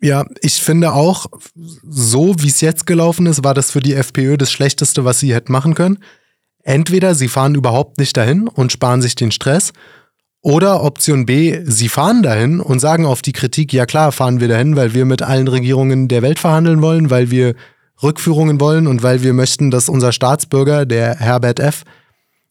[0.00, 4.36] Ja, ich finde auch, so wie es jetzt gelaufen ist, war das für die FPÖ
[4.36, 5.98] das Schlechteste, was sie hätten machen können.
[6.62, 9.72] Entweder sie fahren überhaupt nicht dahin und sparen sich den Stress,
[10.48, 14.48] oder Option B, sie fahren dahin und sagen auf die Kritik, ja klar, fahren wir
[14.48, 17.54] dahin, weil wir mit allen Regierungen der Welt verhandeln wollen, weil wir
[18.02, 21.84] Rückführungen wollen und weil wir möchten, dass unser Staatsbürger, der Herbert F.,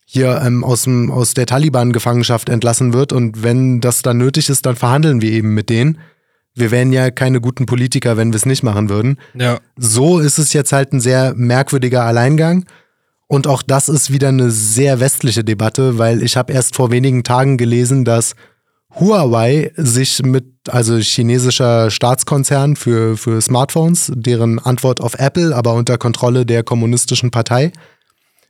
[0.05, 3.13] hier ähm, aus, dem, aus der Taliban-Gefangenschaft entlassen wird.
[3.13, 5.97] Und wenn das dann nötig ist, dann verhandeln wir eben mit denen.
[6.53, 9.17] Wir wären ja keine guten Politiker, wenn wir es nicht machen würden.
[9.33, 9.59] Ja.
[9.75, 12.65] So ist es jetzt halt ein sehr merkwürdiger Alleingang.
[13.27, 17.23] Und auch das ist wieder eine sehr westliche Debatte, weil ich habe erst vor wenigen
[17.23, 18.35] Tagen gelesen, dass
[18.99, 25.97] Huawei sich mit, also chinesischer Staatskonzern für, für Smartphones, deren Antwort auf Apple, aber unter
[25.97, 27.73] Kontrolle der kommunistischen Partei,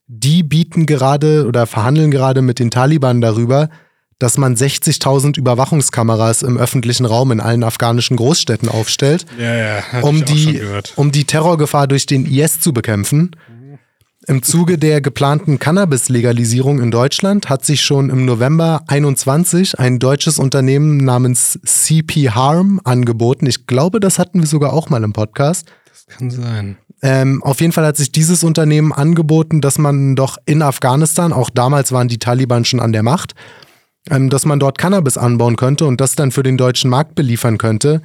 [0.08, 3.70] die bieten gerade oder verhandeln gerade mit den Taliban darüber,
[4.20, 9.84] dass man 60.000 Überwachungskameras im öffentlichen Raum in allen afghanischen Großstädten aufstellt Ja, ja.
[10.02, 10.62] um die,
[10.96, 13.36] um die Terrorgefahr durch den IS zu bekämpfen.
[14.30, 20.38] Im Zuge der geplanten Cannabis-Legalisierung in Deutschland hat sich schon im November 21 ein deutsches
[20.38, 23.46] Unternehmen namens CP Harm angeboten.
[23.46, 25.72] Ich glaube, das hatten wir sogar auch mal im Podcast.
[25.90, 26.78] Das kann sein.
[27.02, 31.50] Ähm, auf jeden Fall hat sich dieses Unternehmen angeboten, dass man doch in Afghanistan, auch
[31.50, 33.34] damals waren die Taliban schon an der Macht,
[34.10, 37.58] ähm, dass man dort Cannabis anbauen könnte und das dann für den deutschen Markt beliefern
[37.58, 38.02] könnte.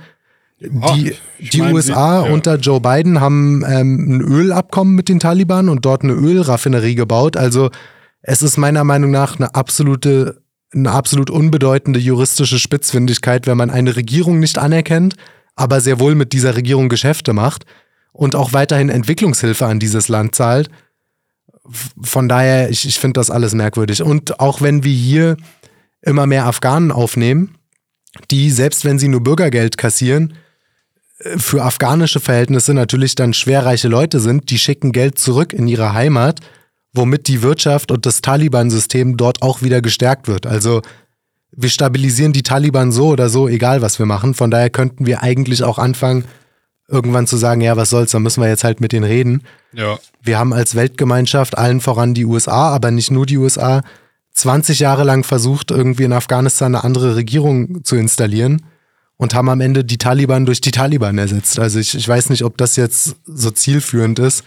[0.94, 2.32] Die, ich die meine, USA sie- ja.
[2.32, 7.36] unter Joe Biden haben ähm, ein Ölabkommen mit den Taliban und dort eine Ölraffinerie gebaut.
[7.36, 7.70] Also
[8.22, 10.42] es ist meiner Meinung nach eine absolute,
[10.72, 15.16] eine absolut unbedeutende juristische Spitzfindigkeit, wenn man eine Regierung nicht anerkennt,
[15.56, 17.66] aber sehr wohl mit dieser Regierung Geschäfte macht
[18.12, 20.70] und auch weiterhin Entwicklungshilfe an dieses Land zahlt.
[22.00, 24.02] Von daher, ich, ich finde das alles merkwürdig.
[24.02, 25.36] Und auch wenn wir hier
[26.02, 27.54] immer mehr Afghanen aufnehmen,
[28.30, 30.34] die, selbst wenn sie nur Bürgergeld kassieren,
[31.36, 36.40] für afghanische Verhältnisse natürlich dann schwerreiche Leute sind, die schicken Geld zurück in ihre Heimat,
[36.92, 40.46] womit die Wirtschaft und das Taliban-System dort auch wieder gestärkt wird.
[40.46, 40.82] Also
[41.54, 44.34] wir stabilisieren die Taliban so oder so, egal was wir machen.
[44.34, 46.24] Von daher könnten wir eigentlich auch anfangen,
[46.88, 49.42] irgendwann zu sagen, ja, was soll's, dann müssen wir jetzt halt mit denen reden.
[49.72, 49.98] Ja.
[50.22, 53.82] Wir haben als Weltgemeinschaft allen voran die USA, aber nicht nur die USA,
[54.34, 58.62] 20 Jahre lang versucht, irgendwie in Afghanistan eine andere Regierung zu installieren.
[59.16, 61.58] Und haben am Ende die Taliban durch die Taliban ersetzt.
[61.58, 64.44] Also ich, ich weiß nicht, ob das jetzt so zielführend ist,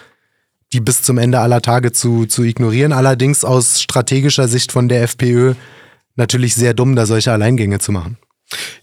[0.74, 2.91] die bis zum Ende aller Tage zu, zu ignorieren.
[2.91, 5.53] Allerdings aus strategischer Sicht von der FPÖ
[6.16, 8.18] natürlich sehr dumm, da solche Alleingänge zu machen.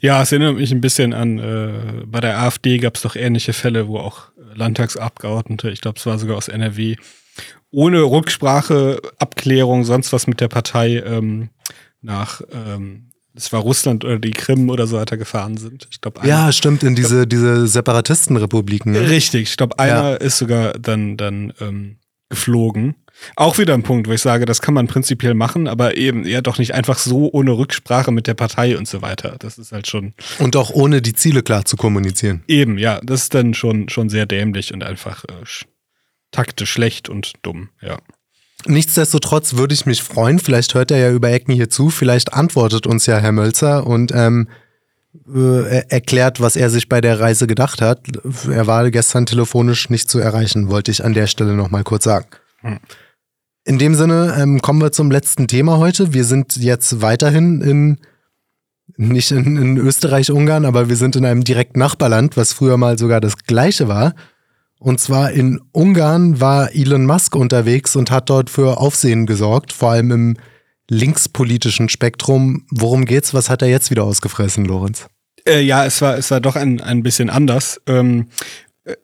[0.00, 3.52] Ja, es erinnert mich ein bisschen an, äh, bei der AfD gab es doch ähnliche
[3.52, 6.96] Fälle, wo auch Landtagsabgeordnete, ich glaube, es war sogar aus NRW,
[7.70, 11.48] ohne Rücksprache, Abklärung, sonst was mit der Partei ähm,
[12.02, 15.88] nach, ähm, es war Russland oder die Krim oder so weiter gefahren sind.
[15.90, 18.92] Ich glaube, ja, stimmt, in diese, diese Separatistenrepubliken.
[18.92, 19.08] Ne?
[19.08, 20.16] Richtig, ich glaube, einer ja.
[20.16, 21.96] ist sogar dann, dann ähm,
[22.28, 22.96] geflogen.
[23.36, 26.40] Auch wieder ein Punkt, wo ich sage, das kann man prinzipiell machen, aber eben ja
[26.40, 29.36] doch nicht einfach so ohne Rücksprache mit der Partei und so weiter.
[29.38, 30.14] Das ist halt schon.
[30.38, 32.42] Und auch ohne die Ziele klar zu kommunizieren.
[32.48, 35.44] Eben, ja, das ist dann schon, schon sehr dämlich und einfach äh,
[36.32, 37.98] taktisch schlecht und dumm, ja.
[38.66, 42.86] Nichtsdestotrotz würde ich mich freuen, vielleicht hört er ja über Ecken hier zu, vielleicht antwortet
[42.86, 44.48] uns ja Herr Mölzer und ähm,
[45.34, 48.00] äh, erklärt, was er sich bei der Reise gedacht hat.
[48.48, 52.26] Er war gestern telefonisch nicht zu erreichen, wollte ich an der Stelle nochmal kurz sagen.
[52.60, 52.78] Hm.
[53.64, 56.12] In dem Sinne ähm, kommen wir zum letzten Thema heute.
[56.14, 57.98] Wir sind jetzt weiterhin in,
[58.96, 63.20] nicht in, in Österreich-Ungarn, aber wir sind in einem direkten Nachbarland, was früher mal sogar
[63.20, 64.14] das gleiche war.
[64.82, 69.92] Und zwar in Ungarn war Elon Musk unterwegs und hat dort für Aufsehen gesorgt, vor
[69.92, 70.36] allem im
[70.90, 72.66] linkspolitischen Spektrum.
[72.68, 73.32] Worum geht's?
[73.32, 75.06] Was hat er jetzt wieder ausgefressen, Lorenz?
[75.46, 77.80] Äh, ja, es war, es war doch ein, ein bisschen anders.
[77.86, 78.26] Ähm,
[78.82, 78.96] äh,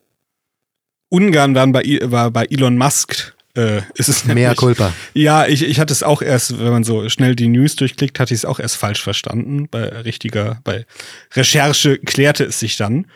[1.11, 3.37] Ungarn waren bei, war bei Elon Musk.
[3.55, 4.93] Äh, ist es Mehr Culpa.
[5.15, 8.35] Ja, ich, ich hatte es auch erst, wenn man so schnell die News durchklickt, hatte
[8.35, 9.69] ich es auch erst falsch verstanden.
[9.71, 10.87] Bei richtiger, bei
[11.35, 13.07] Recherche klärte es sich dann.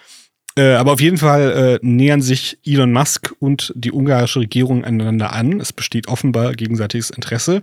[0.57, 5.33] Äh, aber auf jeden Fall äh, nähern sich Elon Musk und die ungarische Regierung einander
[5.33, 5.61] an.
[5.61, 7.63] Es besteht offenbar gegenseitiges Interesse.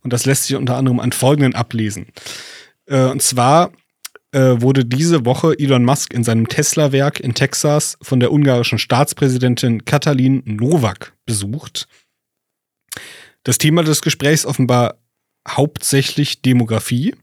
[0.00, 2.06] Und das lässt sich unter anderem an folgenden ablesen.
[2.86, 3.72] Äh, und zwar
[4.32, 9.84] äh, wurde diese Woche Elon Musk in seinem Tesla-Werk in Texas von der ungarischen Staatspräsidentin
[9.84, 11.86] Katalin Novak besucht.
[13.44, 14.96] Das Thema des Gesprächs offenbar
[15.46, 17.14] hauptsächlich Demografie.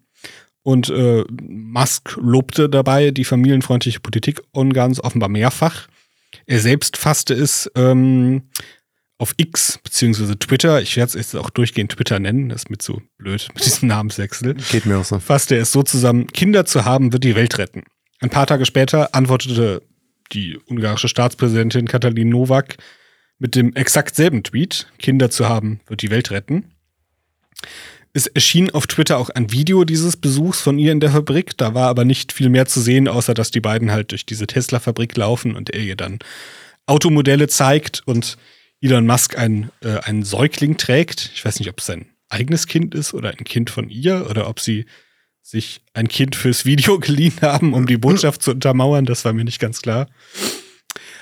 [0.70, 5.88] Und äh, Musk lobte dabei die familienfreundliche Politik Ungarns offenbar mehrfach.
[6.46, 8.44] Er selbst fasste es ähm,
[9.18, 12.84] auf X beziehungsweise Twitter, ich werde es jetzt auch durchgehend Twitter nennen, das ist mit
[12.84, 14.58] so blöd mit diesem Namenswechsel.
[14.72, 15.18] Geht mir auch so.
[15.18, 17.82] Fasste er es so zusammen, Kinder zu haben wird die Welt retten.
[18.20, 19.82] Ein paar Tage später antwortete
[20.34, 22.78] die ungarische Staatspräsidentin Katalin Nowak
[23.40, 26.76] mit dem exakt selben Tweet, Kinder zu haben wird die Welt retten.
[28.20, 31.56] Es erschien auf Twitter auch ein Video dieses Besuchs von ihr in der Fabrik.
[31.56, 34.46] Da war aber nicht viel mehr zu sehen, außer dass die beiden halt durch diese
[34.46, 36.20] Tesla-Fabrik laufen und er ihr dann
[36.86, 38.38] Automodelle zeigt und
[38.82, 41.32] Elon Musk ein, äh, einen Säugling trägt.
[41.34, 44.50] Ich weiß nicht, ob es sein eigenes Kind ist oder ein Kind von ihr oder
[44.50, 44.86] ob sie
[45.42, 49.06] sich ein Kind fürs Video geliehen haben, um die Botschaft zu untermauern.
[49.06, 50.10] Das war mir nicht ganz klar.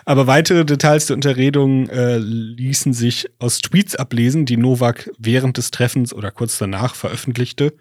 [0.08, 5.70] Aber weitere Details der Unterredung äh, ließen sich aus Tweets ablesen, die Novak während des
[5.70, 7.74] Treffens oder kurz danach veröffentlichte.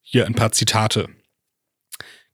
[0.00, 1.08] Hier ein paar Zitate.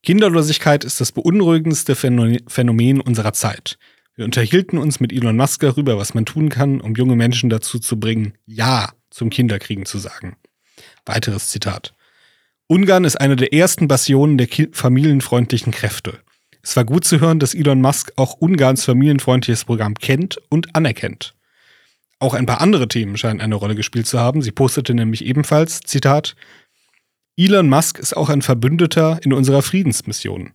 [0.03, 3.79] Kinderlosigkeit ist das beunruhigendste Phänomen unserer Zeit.
[4.17, 7.79] Wir unterhielten uns mit Elon Musk darüber, was man tun kann, um junge Menschen dazu
[7.79, 10.37] zu bringen, Ja zum Kinderkriegen zu sagen.
[11.07, 11.95] Weiteres Zitat.
[12.67, 16.19] Ungarn ist eine der ersten Bastionen der familienfreundlichen Kräfte.
[16.67, 21.37] Es war gut zu hören, dass Elon Musk auch Ungarns familienfreundliches Programm kennt und anerkennt.
[22.19, 24.43] Auch ein paar andere Themen scheinen eine Rolle gespielt zu haben.
[24.43, 26.35] Sie postete nämlich ebenfalls, Zitat,
[27.37, 30.55] Elon Musk ist auch ein Verbündeter in unserer Friedensmission.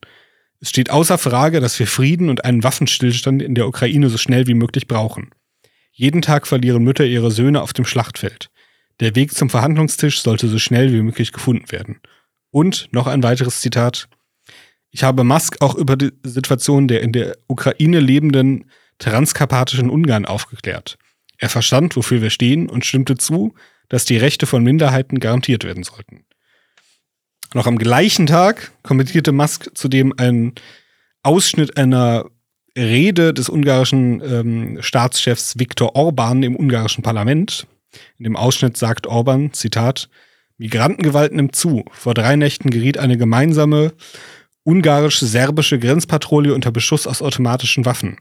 [0.59, 4.47] Es steht außer Frage, dass wir Frieden und einen Waffenstillstand in der Ukraine so schnell
[4.47, 5.29] wie möglich brauchen.
[5.93, 8.49] Jeden Tag verlieren Mütter ihre Söhne auf dem Schlachtfeld.
[8.99, 12.01] Der Weg zum Verhandlungstisch sollte so schnell wie möglich gefunden werden.
[12.49, 14.09] Und noch ein weiteres Zitat.
[14.91, 18.65] Ich habe Musk auch über die Situation der in der Ukraine lebenden
[18.99, 20.97] transkarpatischen Ungarn aufgeklärt.
[21.37, 23.55] Er verstand, wofür wir stehen und stimmte zu,
[23.89, 26.25] dass die Rechte von Minderheiten garantiert werden sollten.
[27.53, 30.53] Noch am gleichen Tag kommentierte Musk zudem einen
[31.23, 32.25] Ausschnitt einer
[32.77, 37.67] Rede des ungarischen ähm, Staatschefs Viktor Orban im ungarischen Parlament.
[38.17, 40.09] In dem Ausschnitt sagt Orban, Zitat,
[40.57, 41.83] Migrantengewalt nimmt zu.
[41.91, 43.93] Vor drei Nächten geriet eine gemeinsame
[44.63, 48.17] ungarisch-serbische Grenzpatrouille unter Beschuss aus automatischen Waffen.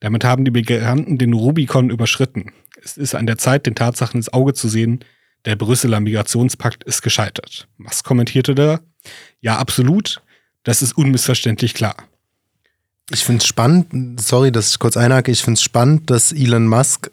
[0.00, 2.52] Damit haben die Migranten den Rubikon überschritten.
[2.82, 5.04] Es ist an der Zeit, den Tatsachen ins Auge zu sehen,
[5.44, 7.68] der Brüsseler Migrationspakt ist gescheitert.
[7.78, 8.80] Was kommentierte da?
[9.40, 10.22] Ja, absolut.
[10.64, 11.96] Das ist unmissverständlich klar.
[13.10, 16.68] Ich finde es spannend, sorry, dass ich kurz einhake, ich finde es spannend, dass Elon
[16.68, 17.10] Musk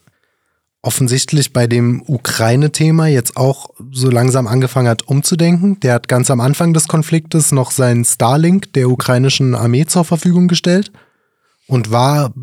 [0.82, 5.80] offensichtlich bei dem Ukraine-Thema jetzt auch so langsam angefangen hat umzudenken.
[5.82, 10.48] Der hat ganz am Anfang des Konfliktes noch seinen Starlink der ukrainischen Armee zur Verfügung
[10.48, 10.92] gestellt
[11.68, 12.34] und war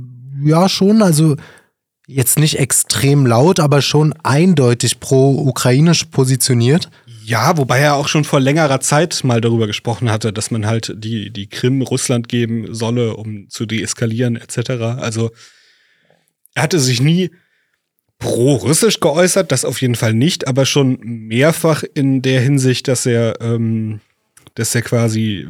[0.42, 1.36] ja schon, also
[2.06, 6.90] jetzt nicht extrem laut, aber schon eindeutig pro-ukrainisch positioniert.
[7.24, 10.92] Ja, wobei er auch schon vor längerer Zeit mal darüber gesprochen hatte, dass man halt
[10.96, 14.70] die, die Krim Russland geben solle, um zu deeskalieren etc.
[14.98, 15.30] Also
[16.54, 17.30] er hatte sich nie
[18.18, 23.40] pro-russisch geäußert, das auf jeden Fall nicht, aber schon mehrfach in der Hinsicht, dass er,
[23.40, 24.00] ähm,
[24.54, 25.48] dass er quasi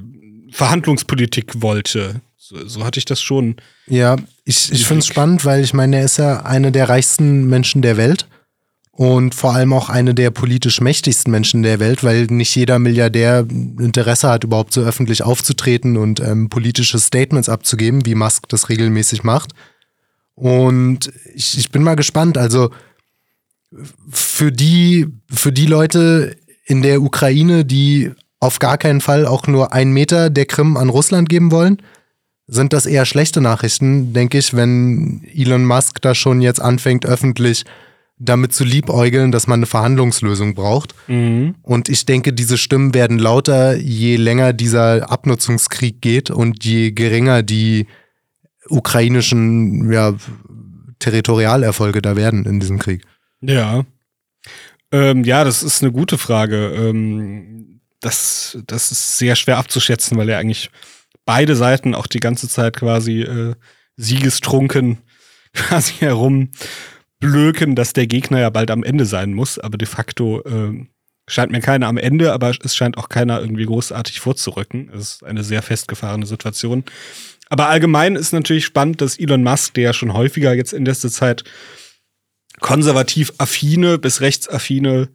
[0.50, 2.20] Verhandlungspolitik wollte.
[2.36, 3.56] So, so hatte ich das schon.
[3.86, 7.46] Ja, ich, ich finde es spannend, weil ich meine, er ist ja einer der reichsten
[7.48, 8.26] Menschen der Welt
[8.96, 13.46] und vor allem auch eine der politisch mächtigsten Menschen der Welt, weil nicht jeder Milliardär
[13.48, 19.24] Interesse hat, überhaupt so öffentlich aufzutreten und ähm, politische Statements abzugeben, wie Musk das regelmäßig
[19.24, 19.52] macht.
[20.34, 22.38] Und ich, ich bin mal gespannt.
[22.38, 22.70] Also
[24.10, 28.10] für die, für die Leute in der Ukraine, die
[28.40, 31.78] auf gar keinen Fall auch nur einen Meter der Krim an Russland geben wollen,
[32.46, 37.64] sind das eher schlechte Nachrichten, denke ich, wenn Elon Musk da schon jetzt anfängt, öffentlich
[38.18, 40.94] damit zu liebäugeln, dass man eine Verhandlungslösung braucht.
[41.08, 41.56] Mhm.
[41.62, 47.42] Und ich denke, diese Stimmen werden lauter, je länger dieser Abnutzungskrieg geht und je geringer
[47.42, 47.86] die
[48.68, 50.14] ukrainischen ja,
[50.98, 53.04] Territorialerfolge da werden in diesem Krieg.
[53.40, 53.84] Ja.
[54.92, 56.72] Ähm, ja, das ist eine gute Frage.
[56.74, 60.70] Ähm, das, das ist sehr schwer abzuschätzen, weil ja eigentlich
[61.24, 63.54] beide Seiten auch die ganze Zeit quasi äh,
[63.96, 64.98] siegestrunken
[65.52, 66.50] quasi herum
[67.20, 70.86] blöken, dass der Gegner ja bald am Ende sein muss, aber de facto äh,
[71.26, 74.90] scheint mir keiner am Ende, aber es scheint auch keiner irgendwie großartig vorzurücken.
[74.94, 76.84] Es ist eine sehr festgefahrene Situation.
[77.48, 81.10] Aber allgemein ist natürlich spannend, dass Elon Musk, der ja schon häufiger jetzt in letzter
[81.10, 81.44] Zeit
[82.60, 85.08] konservativ affine bis rechtsaffine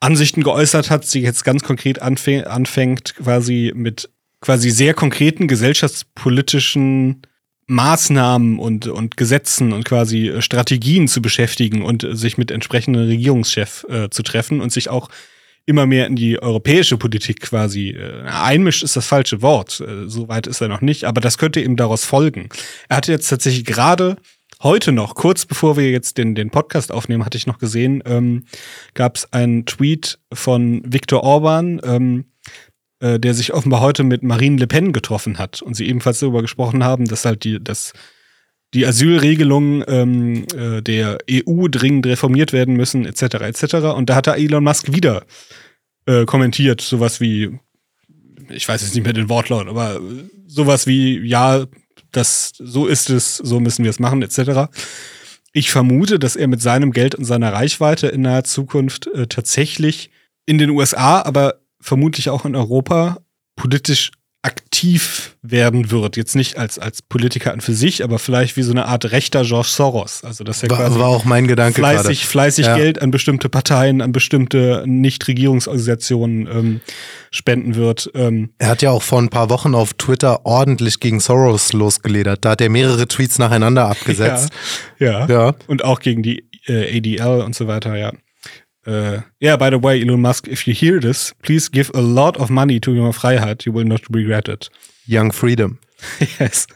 [0.00, 4.10] Ansichten geäußert hat, sich jetzt ganz konkret anfängt, quasi mit
[4.40, 7.22] quasi sehr konkreten gesellschaftspolitischen
[7.66, 13.86] Maßnahmen und, und Gesetzen und quasi äh, Strategien zu beschäftigen und sich mit entsprechenden Regierungschef
[13.88, 15.08] äh, zu treffen und sich auch
[15.66, 19.80] immer mehr in die europäische Politik quasi äh, einmischt, ist das falsche Wort.
[19.80, 22.48] Äh, so weit ist er noch nicht, aber das könnte eben daraus folgen.
[22.88, 24.16] Er hatte jetzt tatsächlich gerade
[24.62, 28.44] heute noch, kurz bevor wir jetzt den, den Podcast aufnehmen, hatte ich noch gesehen, ähm,
[28.94, 32.24] gab es einen Tweet von Viktor Orban, ähm,
[33.00, 36.42] äh, der sich offenbar heute mit Marine Le Pen getroffen hat und sie ebenfalls darüber
[36.42, 37.92] gesprochen haben, dass halt die, dass
[38.74, 43.22] die Asylregelungen ähm, äh, der EU dringend reformiert werden müssen, etc.
[43.22, 43.74] etc.
[43.96, 45.24] Und da hat er Elon Musk wieder
[46.06, 47.58] äh, kommentiert, sowas wie,
[48.48, 50.00] ich weiß jetzt nicht mehr den Wortlaut, aber
[50.46, 51.66] sowas wie, ja,
[52.12, 54.72] das, so ist es, so müssen wir es machen, etc.
[55.52, 60.10] Ich vermute, dass er mit seinem Geld und seiner Reichweite in naher Zukunft äh, tatsächlich
[60.46, 63.18] in den USA, aber vermutlich auch in Europa
[63.56, 64.12] politisch
[64.80, 66.16] aktiv werden wird.
[66.16, 69.42] Jetzt nicht als, als Politiker an für sich, aber vielleicht wie so eine Art rechter
[69.42, 70.24] George Soros.
[70.24, 72.76] Also dass er war, quasi war auch mein Gedanke fleißig, fleißig ja.
[72.76, 76.80] Geld an bestimmte Parteien, an bestimmte Nichtregierungsorganisationen ähm,
[77.30, 78.10] spenden wird.
[78.14, 78.50] Ähm.
[78.58, 82.44] Er hat ja auch vor ein paar Wochen auf Twitter ordentlich gegen Soros losgeledert.
[82.44, 84.50] Da hat er mehrere Tweets nacheinander abgesetzt.
[84.98, 85.28] Ja, ja.
[85.28, 85.54] ja.
[85.66, 88.12] Und auch gegen die äh, ADL und so weiter, ja.
[88.86, 92.38] Uh, yeah, by the way, Elon Musk, if you hear this, please give a lot
[92.38, 93.66] of money to your Freiheit.
[93.66, 94.70] You will not regret it.
[95.06, 95.78] Young Freedom.
[96.40, 96.66] yes.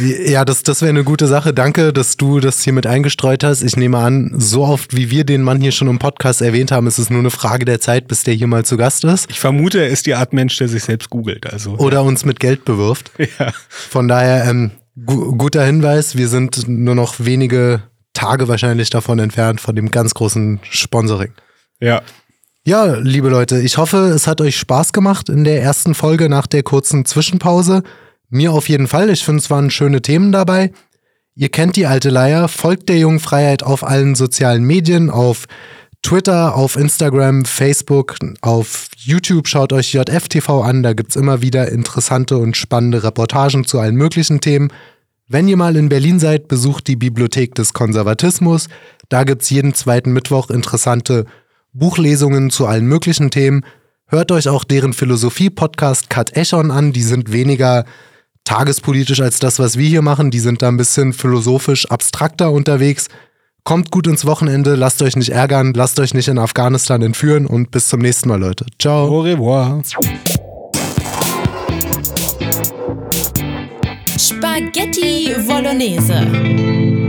[0.00, 1.52] Ja, das, das wäre eine gute Sache.
[1.52, 3.62] Danke, dass du das hier mit eingestreut hast.
[3.62, 6.86] Ich nehme an, so oft wie wir den Mann hier schon im Podcast erwähnt haben,
[6.86, 9.30] ist es nur eine Frage der Zeit, bis der hier mal zu Gast ist.
[9.30, 11.52] Ich vermute, er ist die Art Mensch, der sich selbst googelt.
[11.52, 13.10] Also, Oder uns mit Geld bewirft.
[13.38, 13.52] Ja.
[13.68, 14.72] Von daher, ähm,
[15.06, 16.16] gu guter Hinweis.
[16.16, 17.82] Wir sind nur noch wenige
[18.12, 21.32] Tage wahrscheinlich davon entfernt, von dem ganz großen Sponsoring.
[21.82, 22.02] Ja.
[22.64, 26.46] Ja, liebe Leute, ich hoffe, es hat euch Spaß gemacht in der ersten Folge nach
[26.46, 27.82] der kurzen Zwischenpause.
[28.30, 29.10] Mir auf jeden Fall.
[29.10, 30.70] Ich finde, es waren schöne Themen dabei.
[31.34, 32.46] Ihr kennt die alte Leier.
[32.46, 35.46] Folgt der jungen Freiheit auf allen sozialen Medien, auf
[36.02, 39.48] Twitter, auf Instagram, Facebook, auf YouTube.
[39.48, 40.84] Schaut euch JFTV an.
[40.84, 44.72] Da gibt es immer wieder interessante und spannende Reportagen zu allen möglichen Themen.
[45.26, 48.68] Wenn ihr mal in Berlin seid, besucht die Bibliothek des Konservatismus.
[49.08, 51.26] Da gibt es jeden zweiten Mittwoch interessante
[51.72, 53.64] Buchlesungen zu allen möglichen Themen.
[54.06, 56.92] Hört euch auch deren Philosophie-Podcast Cut Echon an.
[56.92, 57.84] Die sind weniger
[58.44, 60.30] tagespolitisch als das, was wir hier machen.
[60.30, 63.08] Die sind da ein bisschen philosophisch abstrakter unterwegs.
[63.64, 67.70] Kommt gut ins Wochenende, lasst euch nicht ärgern, lasst euch nicht in Afghanistan entführen und
[67.70, 68.66] bis zum nächsten Mal, Leute.
[68.78, 69.06] Ciao.
[69.06, 69.82] Au revoir.
[74.18, 77.01] Spaghetti Bolognese.